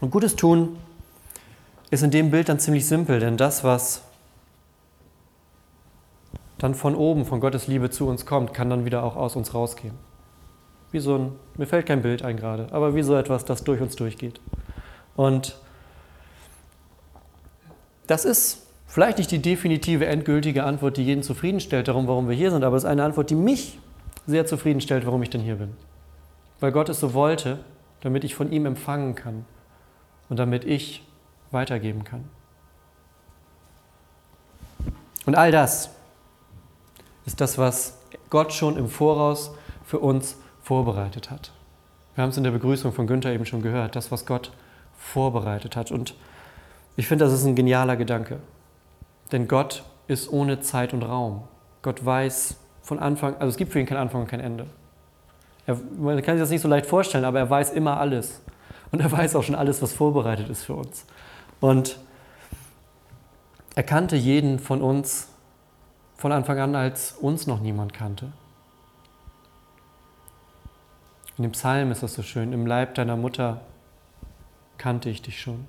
Und 0.00 0.10
Gutes 0.10 0.34
tun 0.36 0.78
ist 1.90 2.02
in 2.02 2.10
dem 2.10 2.30
Bild 2.30 2.48
dann 2.48 2.58
ziemlich 2.58 2.86
simpel, 2.86 3.20
denn 3.20 3.36
das, 3.36 3.64
was 3.64 4.02
dann 6.58 6.74
von 6.74 6.94
oben, 6.94 7.24
von 7.24 7.40
Gottes 7.40 7.66
Liebe 7.66 7.90
zu 7.90 8.06
uns 8.06 8.26
kommt, 8.26 8.54
kann 8.54 8.70
dann 8.70 8.84
wieder 8.84 9.02
auch 9.02 9.16
aus 9.16 9.36
uns 9.36 9.54
rausgehen. 9.54 9.94
Wie 10.90 11.00
so 11.00 11.16
ein, 11.16 11.32
mir 11.56 11.66
fällt 11.66 11.86
kein 11.86 12.02
Bild 12.02 12.22
ein 12.22 12.36
gerade, 12.36 12.68
aber 12.70 12.94
wie 12.94 13.02
so 13.02 13.16
etwas, 13.16 13.44
das 13.44 13.64
durch 13.64 13.80
uns 13.80 13.96
durchgeht. 13.96 14.40
Und 15.16 15.56
das 18.06 18.24
ist 18.24 18.66
vielleicht 18.86 19.18
nicht 19.18 19.30
die 19.30 19.40
definitive, 19.40 20.06
endgültige 20.06 20.64
Antwort, 20.64 20.96
die 20.96 21.04
jeden 21.04 21.22
zufriedenstellt, 21.22 21.88
darum, 21.88 22.08
warum 22.08 22.28
wir 22.28 22.36
hier 22.36 22.50
sind, 22.50 22.64
aber 22.64 22.76
es 22.76 22.84
ist 22.84 22.90
eine 22.90 23.04
Antwort, 23.04 23.30
die 23.30 23.34
mich 23.34 23.78
sehr 24.26 24.46
zufriedenstellt, 24.46 25.06
warum 25.06 25.22
ich 25.22 25.30
denn 25.30 25.40
hier 25.40 25.56
bin. 25.56 25.76
Weil 26.58 26.72
Gott 26.72 26.88
es 26.88 27.00
so 27.00 27.14
wollte, 27.14 27.58
damit 28.00 28.24
ich 28.24 28.34
von 28.34 28.52
ihm 28.52 28.66
empfangen 28.66 29.14
kann 29.14 29.44
und 30.30 30.38
damit 30.38 30.64
ich 30.64 31.04
weitergeben 31.50 32.04
kann. 32.04 32.24
Und 35.26 35.34
all 35.34 35.52
das 35.52 35.90
ist 37.26 37.40
das, 37.40 37.58
was 37.58 37.98
Gott 38.30 38.52
schon 38.52 38.78
im 38.78 38.88
Voraus 38.88 39.54
für 39.84 39.98
uns 39.98 40.36
vorbereitet 40.62 41.30
hat. 41.30 41.52
Wir 42.14 42.22
haben 42.22 42.30
es 42.30 42.36
in 42.36 42.44
der 42.44 42.50
Begrüßung 42.52 42.92
von 42.92 43.06
Günther 43.06 43.32
eben 43.32 43.44
schon 43.44 43.60
gehört, 43.60 43.96
das, 43.96 44.10
was 44.10 44.24
Gott 44.24 44.52
vorbereitet 44.96 45.76
hat. 45.76 45.90
Und 45.90 46.14
ich 46.96 47.06
finde, 47.06 47.24
das 47.24 47.34
ist 47.34 47.44
ein 47.44 47.54
genialer 47.54 47.96
Gedanke. 47.96 48.40
Denn 49.32 49.48
Gott 49.48 49.84
ist 50.06 50.32
ohne 50.32 50.60
Zeit 50.60 50.92
und 50.92 51.02
Raum. 51.02 51.44
Gott 51.82 52.04
weiß 52.04 52.56
von 52.82 52.98
Anfang, 52.98 53.34
also 53.34 53.48
es 53.48 53.56
gibt 53.56 53.72
für 53.72 53.80
ihn 53.80 53.86
kein 53.86 53.98
Anfang 53.98 54.22
und 54.22 54.26
kein 54.28 54.40
Ende. 54.40 54.66
Er, 55.66 55.76
man 55.98 56.20
kann 56.22 56.36
sich 56.36 56.42
das 56.42 56.50
nicht 56.50 56.62
so 56.62 56.68
leicht 56.68 56.86
vorstellen, 56.86 57.24
aber 57.24 57.38
er 57.38 57.48
weiß 57.48 57.72
immer 57.72 57.98
alles. 57.98 58.42
Und 58.92 59.00
er 59.00 59.12
weiß 59.12 59.36
auch 59.36 59.42
schon 59.42 59.54
alles, 59.54 59.82
was 59.82 59.92
vorbereitet 59.92 60.48
ist 60.48 60.64
für 60.64 60.74
uns. 60.74 61.06
Und 61.60 61.98
er 63.74 63.82
kannte 63.82 64.16
jeden 64.16 64.58
von 64.58 64.82
uns 64.82 65.28
von 66.16 66.32
Anfang 66.32 66.58
an, 66.58 66.74
als 66.74 67.12
uns 67.12 67.46
noch 67.46 67.60
niemand 67.60 67.92
kannte. 67.92 68.32
In 71.38 71.44
dem 71.44 71.52
Psalm 71.52 71.90
ist 71.90 72.02
das 72.02 72.14
so 72.14 72.22
schön, 72.22 72.52
im 72.52 72.66
Leib 72.66 72.94
deiner 72.96 73.16
Mutter 73.16 73.62
kannte 74.76 75.08
ich 75.08 75.22
dich 75.22 75.40
schon. 75.40 75.66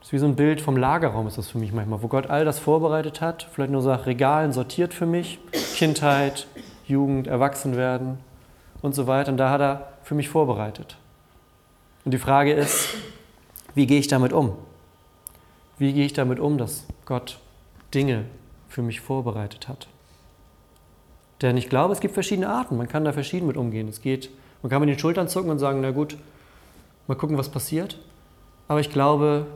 Das 0.00 0.08
ist 0.08 0.12
wie 0.14 0.18
so 0.18 0.26
ein 0.26 0.34
Bild 0.34 0.60
vom 0.60 0.76
Lagerraum 0.76 1.28
ist 1.28 1.38
das 1.38 1.50
für 1.50 1.58
mich 1.58 1.72
manchmal, 1.72 2.02
wo 2.02 2.08
Gott 2.08 2.28
all 2.28 2.44
das 2.44 2.58
vorbereitet 2.58 3.20
hat, 3.20 3.46
vielleicht 3.52 3.70
nur 3.70 3.82
nach 3.82 4.06
Regalen 4.06 4.52
sortiert 4.52 4.94
für 4.94 5.06
mich, 5.06 5.38
Kindheit, 5.76 6.48
Jugend, 6.88 7.28
Erwachsenwerden 7.28 8.18
und 8.82 8.94
so 8.94 9.06
weiter. 9.06 9.30
Und 9.32 9.38
da 9.38 9.50
hat 9.50 9.60
er 9.60 9.92
für 10.02 10.14
mich 10.14 10.28
vorbereitet. 10.28 10.96
Und 12.04 12.12
die 12.12 12.18
Frage 12.18 12.52
ist, 12.52 12.94
wie 13.74 13.86
gehe 13.86 13.98
ich 13.98 14.08
damit 14.08 14.32
um? 14.32 14.56
Wie 15.78 15.92
gehe 15.92 16.06
ich 16.06 16.12
damit 16.12 16.40
um, 16.40 16.58
dass 16.58 16.84
Gott 17.06 17.38
Dinge 17.94 18.24
für 18.68 18.82
mich 18.82 19.00
vorbereitet 19.00 19.68
hat? 19.68 19.88
Denn 21.42 21.56
ich 21.56 21.68
glaube, 21.68 21.92
es 21.92 22.00
gibt 22.00 22.14
verschiedene 22.14 22.48
Arten. 22.48 22.76
Man 22.76 22.88
kann 22.88 23.04
da 23.04 23.12
verschieden 23.12 23.46
mit 23.46 23.56
umgehen. 23.56 23.88
Es 23.88 24.02
geht, 24.02 24.30
man 24.62 24.70
kann 24.70 24.80
mit 24.80 24.90
den 24.90 24.98
Schultern 24.98 25.28
zucken 25.28 25.50
und 25.50 25.58
sagen, 25.58 25.80
na 25.80 25.90
gut, 25.90 26.16
mal 27.06 27.14
gucken, 27.14 27.38
was 27.38 27.48
passiert. 27.48 27.98
Aber 28.68 28.80
ich 28.80 28.90
glaube, 28.90 29.46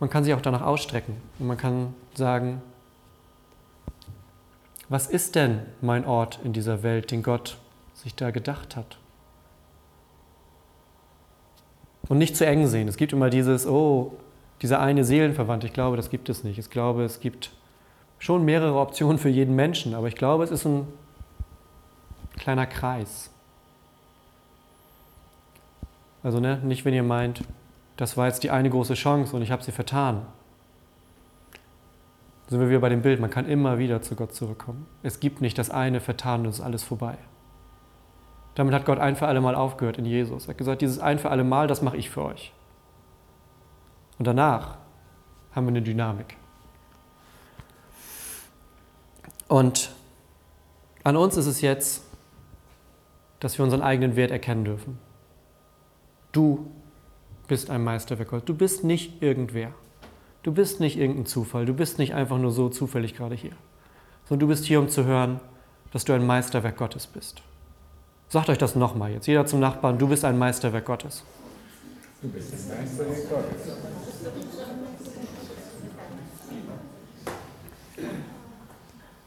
man 0.00 0.10
kann 0.10 0.24
sich 0.24 0.34
auch 0.34 0.40
danach 0.40 0.62
ausstrecken 0.62 1.16
und 1.38 1.46
man 1.46 1.56
kann 1.56 1.94
sagen, 2.14 2.62
was 4.88 5.06
ist 5.06 5.34
denn 5.34 5.60
mein 5.80 6.06
Ort 6.06 6.40
in 6.44 6.52
dieser 6.52 6.82
Welt, 6.82 7.10
den 7.10 7.22
Gott 7.22 7.58
sich 7.98 8.14
da 8.14 8.30
gedacht 8.30 8.76
hat? 8.76 8.98
Und 12.08 12.18
nicht 12.18 12.36
zu 12.36 12.46
eng 12.46 12.66
sehen. 12.66 12.88
Es 12.88 12.96
gibt 12.96 13.12
immer 13.12 13.28
dieses, 13.28 13.66
oh, 13.66 14.16
dieser 14.62 14.80
eine 14.80 15.04
Seelenverwandte. 15.04 15.66
Ich 15.66 15.72
glaube, 15.72 15.96
das 15.96 16.10
gibt 16.10 16.28
es 16.28 16.42
nicht. 16.42 16.58
Ich 16.58 16.70
glaube, 16.70 17.04
es 17.04 17.20
gibt 17.20 17.50
schon 18.18 18.44
mehrere 18.44 18.78
Optionen 18.78 19.18
für 19.18 19.28
jeden 19.28 19.54
Menschen, 19.54 19.94
aber 19.94 20.08
ich 20.08 20.14
glaube, 20.14 20.44
es 20.44 20.50
ist 20.50 20.64
ein 20.64 20.86
kleiner 22.38 22.66
Kreis. 22.66 23.30
Also 26.22 26.40
ne, 26.40 26.58
nicht, 26.64 26.84
wenn 26.84 26.94
ihr 26.94 27.02
meint, 27.02 27.42
das 27.96 28.16
war 28.16 28.26
jetzt 28.26 28.42
die 28.42 28.50
eine 28.50 28.70
große 28.70 28.94
Chance 28.94 29.36
und 29.36 29.42
ich 29.42 29.50
habe 29.50 29.62
sie 29.62 29.72
vertan. 29.72 30.26
Sind 32.48 32.60
wir 32.60 32.70
wieder 32.70 32.80
bei 32.80 32.88
dem 32.88 33.02
Bild, 33.02 33.20
man 33.20 33.30
kann 33.30 33.46
immer 33.46 33.78
wieder 33.78 34.00
zu 34.02 34.16
Gott 34.16 34.34
zurückkommen. 34.34 34.86
Es 35.02 35.20
gibt 35.20 35.40
nicht 35.40 35.58
das 35.58 35.68
eine 35.68 36.00
vertan 36.00 36.40
und 36.40 36.48
es 36.48 36.58
ist 36.58 36.64
alles 36.64 36.82
vorbei. 36.82 37.18
Damit 38.58 38.74
hat 38.74 38.84
Gott 38.84 38.98
ein 38.98 39.14
für 39.14 39.28
alle 39.28 39.40
Mal 39.40 39.54
aufgehört 39.54 39.98
in 39.98 40.04
Jesus. 40.04 40.46
Er 40.46 40.48
hat 40.48 40.58
gesagt, 40.58 40.82
dieses 40.82 40.98
ein 40.98 41.20
für 41.20 41.30
alle 41.30 41.44
Mal, 41.44 41.68
das 41.68 41.80
mache 41.80 41.96
ich 41.96 42.10
für 42.10 42.24
euch. 42.24 42.52
Und 44.18 44.26
danach 44.26 44.78
haben 45.52 45.66
wir 45.66 45.70
eine 45.70 45.82
Dynamik. 45.82 46.36
Und 49.46 49.92
An 51.04 51.16
uns 51.16 51.36
ist 51.36 51.46
es 51.46 51.60
jetzt, 51.60 52.04
dass 53.38 53.56
wir 53.58 53.64
unseren 53.64 53.80
eigenen 53.80 54.16
Wert 54.16 54.32
erkennen 54.32 54.64
dürfen. 54.64 54.98
Du 56.32 56.68
bist 57.46 57.70
ein 57.70 57.84
Meisterwerk 57.84 58.28
Gottes. 58.28 58.46
Du 58.46 58.54
bist 58.54 58.82
nicht 58.82 59.22
irgendwer. 59.22 59.70
Du 60.42 60.52
bist 60.52 60.80
nicht 60.80 60.98
irgendein 60.98 61.26
Zufall. 61.26 61.64
Du 61.64 61.74
bist 61.74 61.98
nicht 61.98 62.12
einfach 62.12 62.38
nur 62.38 62.50
so 62.50 62.68
zufällig 62.68 63.14
gerade 63.14 63.36
hier. 63.36 63.52
Sondern 64.24 64.40
du 64.40 64.48
bist 64.48 64.64
hier, 64.64 64.80
um 64.80 64.88
zu 64.88 65.04
hören, 65.04 65.40
dass 65.92 66.04
du 66.04 66.12
ein 66.12 66.26
Meisterwerk 66.26 66.76
Gottes 66.76 67.06
bist. 67.06 67.40
Sagt 68.28 68.50
euch 68.50 68.58
das 68.58 68.74
nochmal 68.74 69.12
jetzt. 69.12 69.26
Jeder 69.26 69.46
zum 69.46 69.60
Nachbarn, 69.60 69.98
du 69.98 70.06
bist 70.06 70.24
ein 70.24 70.36
Meisterwerk 70.38 70.84
Gottes. 70.84 71.24
Du 72.20 72.28
bist 72.28 72.52
ein 72.52 72.78
Meisterwerk 72.78 73.30
Gottes. 73.30 73.72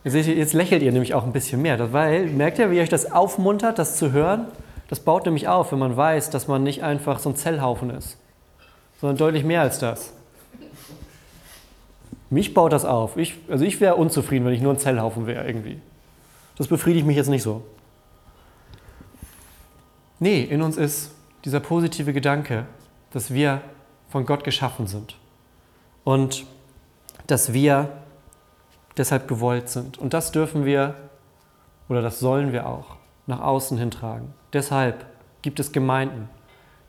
Jetzt 0.04 0.54
lächelt 0.54 0.82
ihr 0.82 0.92
nämlich 0.92 1.14
auch 1.14 1.24
ein 1.24 1.32
bisschen 1.32 1.62
mehr, 1.62 1.94
weil, 1.94 2.26
merkt 2.28 2.58
ihr, 2.58 2.72
wie 2.72 2.80
euch 2.80 2.90
das 2.90 3.12
aufmuntert, 3.12 3.78
das 3.78 3.98
zu 3.98 4.12
hören? 4.12 4.48
Das 4.88 5.00
baut 5.00 5.26
nämlich 5.26 5.48
auf, 5.48 5.72
wenn 5.72 5.80
man 5.80 5.96
weiß, 5.96 6.32
dass 6.32 6.48
man 6.48 6.64
nicht 6.64 6.84
einfach 6.84 7.20
so 7.20 7.30
ein 7.30 7.36
Zellhaufen 7.36 7.92
ist, 7.92 8.18
sondern 9.00 9.18
deutlich 9.18 9.44
mehr 9.44 9.62
als 9.62 9.80
das. 9.80 10.14
Mich 12.30 12.54
baut 12.54 12.74
das 12.74 12.84
auf. 12.84 13.18
Ich, 13.18 13.38
also 13.48 13.64
ich 13.64 13.80
wäre 13.80 13.96
unzufrieden, 13.96 14.46
wenn 14.46 14.54
ich 14.54 14.62
nur 14.62 14.74
ein 14.74 14.80
Zellhaufen 14.80 15.28
wäre 15.28 15.46
irgendwie. 15.46 15.80
Das 16.58 16.68
befriedigt 16.68 17.06
mich 17.06 17.16
jetzt 17.16 17.30
nicht 17.30 17.44
so. 17.44 17.64
Nee, 20.22 20.44
in 20.44 20.62
uns 20.62 20.78
ist 20.78 21.16
dieser 21.46 21.60
positive 21.60 22.14
Gedanke, 22.14 22.68
dass 23.10 23.34
wir 23.34 23.62
von 24.08 24.28
Gott 24.28 24.44
geschaffen 24.44 24.86
sind 24.86 25.16
und 26.04 26.46
dass 27.26 27.54
wir 27.54 27.90
deshalb 28.98 29.28
gewollt 29.28 29.70
sind. 29.70 29.98
Und 29.98 30.14
das 30.14 30.32
dürfen 30.32 30.64
wir 30.64 30.94
oder 31.90 32.04
das 32.04 32.20
sollen 32.20 32.54
wir 32.54 32.68
auch 32.68 32.98
nach 33.26 33.42
außen 33.42 33.80
hintragen. 33.80 34.32
Deshalb 34.54 35.08
gibt 35.42 35.60
es 35.60 35.72
Gemeinden. 35.72 36.30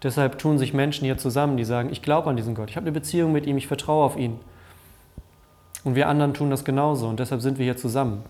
Deshalb 0.03 0.39
tun 0.39 0.59
sich 0.59 0.75
Menschen 0.75 1.07
hier 1.07 1.17
zusammen, 1.17 1.57
die 1.57 1.65
sagen, 1.65 1.89
ich 1.91 2.03
glaube 2.03 2.29
an 2.29 2.37
diesen 2.37 2.55
Gott, 2.55 2.69
ich 2.69 2.77
habe 2.77 2.85
eine 2.85 2.93
Beziehung 2.93 3.33
mit 3.33 3.47
ihm, 3.47 3.57
ich 3.57 3.67
vertraue 3.67 4.05
auf 4.05 4.19
ihn. 4.19 4.41
Und 5.85 5.95
wir 5.95 6.07
anderen 6.07 6.35
tun 6.35 6.51
das 6.51 6.67
genauso 6.67 7.09
und 7.09 7.19
deshalb 7.19 7.41
sind 7.41 7.57
wir 7.57 7.65
hier 7.65 7.79
zusammen. 7.79 8.25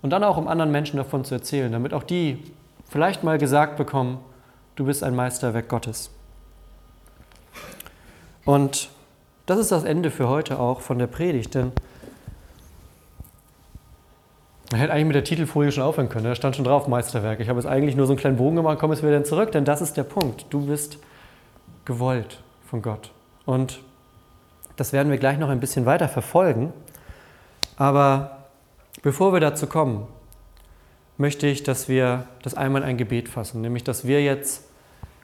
Und 0.00 0.08
dann 0.14 0.24
auch, 0.24 0.38
um 0.38 0.48
anderen 0.48 0.72
Menschen 0.72 0.96
davon 0.96 1.26
zu 1.26 1.34
erzählen, 1.34 1.70
damit 1.70 1.92
auch 1.92 2.04
die 2.04 2.42
vielleicht 2.88 3.22
mal 3.22 3.36
gesagt 3.36 3.76
bekommen, 3.76 4.18
du 4.80 4.86
bist 4.86 5.04
ein 5.04 5.14
Meisterwerk 5.14 5.68
Gottes. 5.68 6.08
Und 8.46 8.88
das 9.44 9.58
ist 9.58 9.70
das 9.70 9.84
Ende 9.84 10.10
für 10.10 10.26
heute 10.26 10.58
auch 10.58 10.80
von 10.80 10.98
der 10.98 11.06
Predigt, 11.06 11.54
denn 11.54 11.72
man 14.70 14.80
hätte 14.80 14.94
eigentlich 14.94 15.08
mit 15.08 15.16
der 15.16 15.24
Titelfolie 15.24 15.70
schon 15.70 15.82
aufhören 15.82 16.08
können. 16.08 16.24
Da 16.24 16.34
stand 16.34 16.56
schon 16.56 16.64
drauf 16.64 16.88
Meisterwerk. 16.88 17.40
Ich 17.40 17.50
habe 17.50 17.60
jetzt 17.60 17.68
eigentlich 17.68 17.94
nur 17.94 18.06
so 18.06 18.14
einen 18.14 18.20
kleinen 18.20 18.38
Bogen 18.38 18.56
gemacht, 18.56 18.78
komme 18.78 18.94
jetzt 18.94 19.02
wieder 19.02 19.12
dann 19.12 19.26
zurück, 19.26 19.52
denn 19.52 19.66
das 19.66 19.82
ist 19.82 19.98
der 19.98 20.04
Punkt. 20.04 20.46
Du 20.48 20.64
bist 20.64 20.96
gewollt 21.84 22.40
von 22.64 22.80
Gott. 22.80 23.10
Und 23.44 23.80
das 24.76 24.94
werden 24.94 25.10
wir 25.10 25.18
gleich 25.18 25.38
noch 25.38 25.50
ein 25.50 25.60
bisschen 25.60 25.84
weiter 25.84 26.08
verfolgen. 26.08 26.72
Aber 27.76 28.46
bevor 29.02 29.34
wir 29.34 29.40
dazu 29.40 29.66
kommen, 29.66 30.06
möchte 31.18 31.46
ich, 31.46 31.64
dass 31.64 31.86
wir 31.86 32.24
das 32.42 32.54
einmal 32.54 32.80
in 32.80 32.88
ein 32.88 32.96
Gebet 32.96 33.28
fassen, 33.28 33.60
nämlich 33.60 33.84
dass 33.84 34.06
wir 34.06 34.22
jetzt 34.22 34.69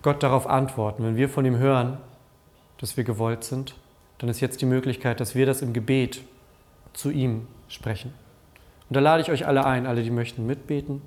Gott 0.07 0.23
darauf 0.23 0.47
antworten. 0.47 1.03
Wenn 1.03 1.17
wir 1.17 1.29
von 1.29 1.45
ihm 1.45 1.59
hören, 1.59 1.97
dass 2.79 2.97
wir 2.97 3.03
gewollt 3.03 3.43
sind, 3.43 3.75
dann 4.19 4.31
ist 4.31 4.39
jetzt 4.39 4.61
die 4.61 4.65
Möglichkeit, 4.65 5.19
dass 5.19 5.35
wir 5.35 5.47
das 5.47 5.63
im 5.63 5.73
Gebet 5.73 6.21
zu 6.93 7.11
ihm 7.11 7.49
sprechen. 7.67 8.15
Und 8.89 8.95
da 8.95 9.01
lade 9.01 9.21
ich 9.21 9.33
euch 9.33 9.49
alle 9.49 9.67
ein, 9.67 9.85
alle, 9.85 10.05
die 10.05 10.13
möchten, 10.13 10.47
mitbeten. 10.47 11.03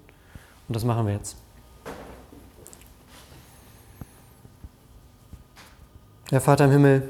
Und 0.68 0.76
das 0.76 0.84
machen 0.84 1.08
wir 1.08 1.14
jetzt. 1.14 1.38
Herr 6.30 6.42
Vater 6.42 6.66
im 6.66 6.72
Himmel, 6.72 7.10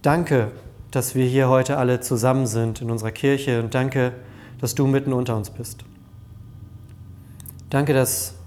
danke, 0.00 0.50
dass 0.92 1.14
wir 1.14 1.26
hier 1.26 1.50
heute 1.50 1.76
alle 1.76 2.00
zusammen 2.00 2.46
sind 2.46 2.80
in 2.80 2.90
unserer 2.90 3.12
Kirche 3.12 3.62
und 3.62 3.74
danke, 3.74 4.14
dass 4.62 4.74
du 4.74 4.86
mitten 4.86 5.12
unter 5.12 5.36
uns 5.36 5.50
bist. 5.50 5.84
Danke, 7.68 7.92
dass 7.92 8.39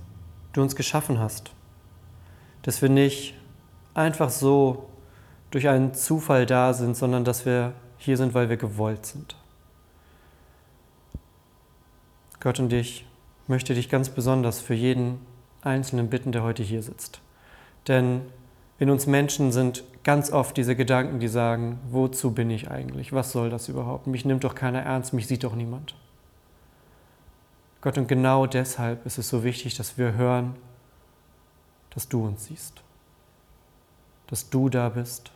du 0.53 0.61
uns 0.61 0.75
geschaffen 0.75 1.19
hast, 1.19 1.51
dass 2.61 2.81
wir 2.81 2.89
nicht 2.89 3.35
einfach 3.93 4.29
so 4.29 4.89
durch 5.51 5.67
einen 5.67 5.93
Zufall 5.93 6.45
da 6.45 6.73
sind, 6.73 6.95
sondern 6.95 7.25
dass 7.25 7.45
wir 7.45 7.73
hier 7.97 8.17
sind, 8.17 8.33
weil 8.33 8.49
wir 8.49 8.57
gewollt 8.57 9.05
sind. 9.05 9.35
Gott 12.39 12.59
und 12.59 12.73
ich 12.73 13.05
möchte 13.47 13.73
dich 13.73 13.89
ganz 13.89 14.09
besonders 14.09 14.59
für 14.59 14.73
jeden 14.73 15.19
Einzelnen 15.61 16.09
bitten, 16.09 16.31
der 16.31 16.43
heute 16.43 16.63
hier 16.63 16.81
sitzt. 16.81 17.21
Denn 17.87 18.21
in 18.79 18.89
uns 18.89 19.07
Menschen 19.07 19.51
sind 19.51 19.83
ganz 20.03 20.31
oft 20.31 20.57
diese 20.57 20.75
Gedanken, 20.75 21.19
die 21.19 21.27
sagen, 21.27 21.79
wozu 21.89 22.31
bin 22.31 22.49
ich 22.49 22.69
eigentlich? 22.69 23.13
Was 23.13 23.31
soll 23.31 23.49
das 23.49 23.69
überhaupt? 23.69 24.07
Mich 24.07 24.25
nimmt 24.25 24.43
doch 24.43 24.55
keiner 24.55 24.81
ernst, 24.81 25.13
mich 25.13 25.27
sieht 25.27 25.43
doch 25.43 25.55
niemand. 25.55 25.95
Gott, 27.83 27.97
und 27.97 28.07
genau 28.07 28.45
deshalb 28.45 29.05
ist 29.05 29.17
es 29.17 29.27
so 29.27 29.43
wichtig, 29.43 29.75
dass 29.75 29.97
wir 29.97 30.13
hören, 30.13 30.55
dass 31.89 32.07
du 32.07 32.25
uns 32.25 32.45
siehst, 32.45 32.81
dass 34.27 34.49
du 34.49 34.69
da 34.69 34.87
bist 34.87 35.33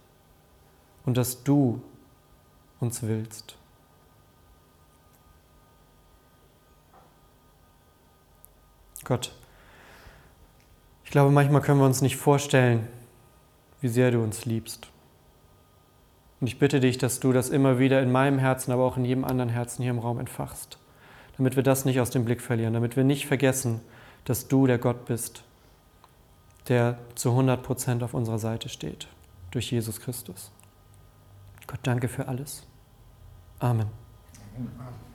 und 1.05 1.17
dass 1.17 1.43
du 1.43 1.81
uns 2.79 3.03
willst. 3.03 3.57
Gott, 9.03 9.33
ich 11.03 11.11
glaube, 11.11 11.31
manchmal 11.31 11.61
können 11.61 11.81
wir 11.81 11.85
uns 11.85 12.01
nicht 12.01 12.15
vorstellen, 12.15 12.87
wie 13.81 13.89
sehr 13.89 14.11
du 14.11 14.23
uns 14.23 14.45
liebst. 14.45 14.87
Und 16.39 16.47
ich 16.47 16.59
bitte 16.59 16.79
dich, 16.79 16.97
dass 16.97 17.19
du 17.19 17.33
das 17.33 17.49
immer 17.49 17.77
wieder 17.77 18.01
in 18.01 18.09
meinem 18.09 18.39
Herzen, 18.39 18.71
aber 18.71 18.85
auch 18.85 18.95
in 18.95 19.03
jedem 19.03 19.25
anderen 19.25 19.49
Herzen 19.49 19.81
hier 19.81 19.91
im 19.91 19.99
Raum 19.99 20.21
entfachst, 20.21 20.77
damit 21.37 21.55
wir 21.55 21.63
das 21.63 21.85
nicht 21.85 21.99
aus 21.99 22.09
dem 22.09 22.25
Blick 22.25 22.41
verlieren, 22.41 22.73
damit 22.73 22.95
wir 22.95 23.03
nicht 23.03 23.27
vergessen, 23.27 23.81
dass 24.25 24.47
du 24.47 24.67
der 24.67 24.77
Gott 24.77 25.05
bist, 25.05 25.43
der 26.67 26.97
zu 27.15 27.29
100 27.29 27.63
Prozent 27.63 28.03
auf 28.03 28.13
unserer 28.13 28.39
Seite 28.39 28.69
steht, 28.69 29.07
durch 29.51 29.71
Jesus 29.71 30.01
Christus. 30.01 30.51
Gott, 31.67 31.79
danke 31.83 32.07
für 32.07 32.27
alles. 32.27 32.65
Amen. 33.59 33.87
Amen. 34.55 35.06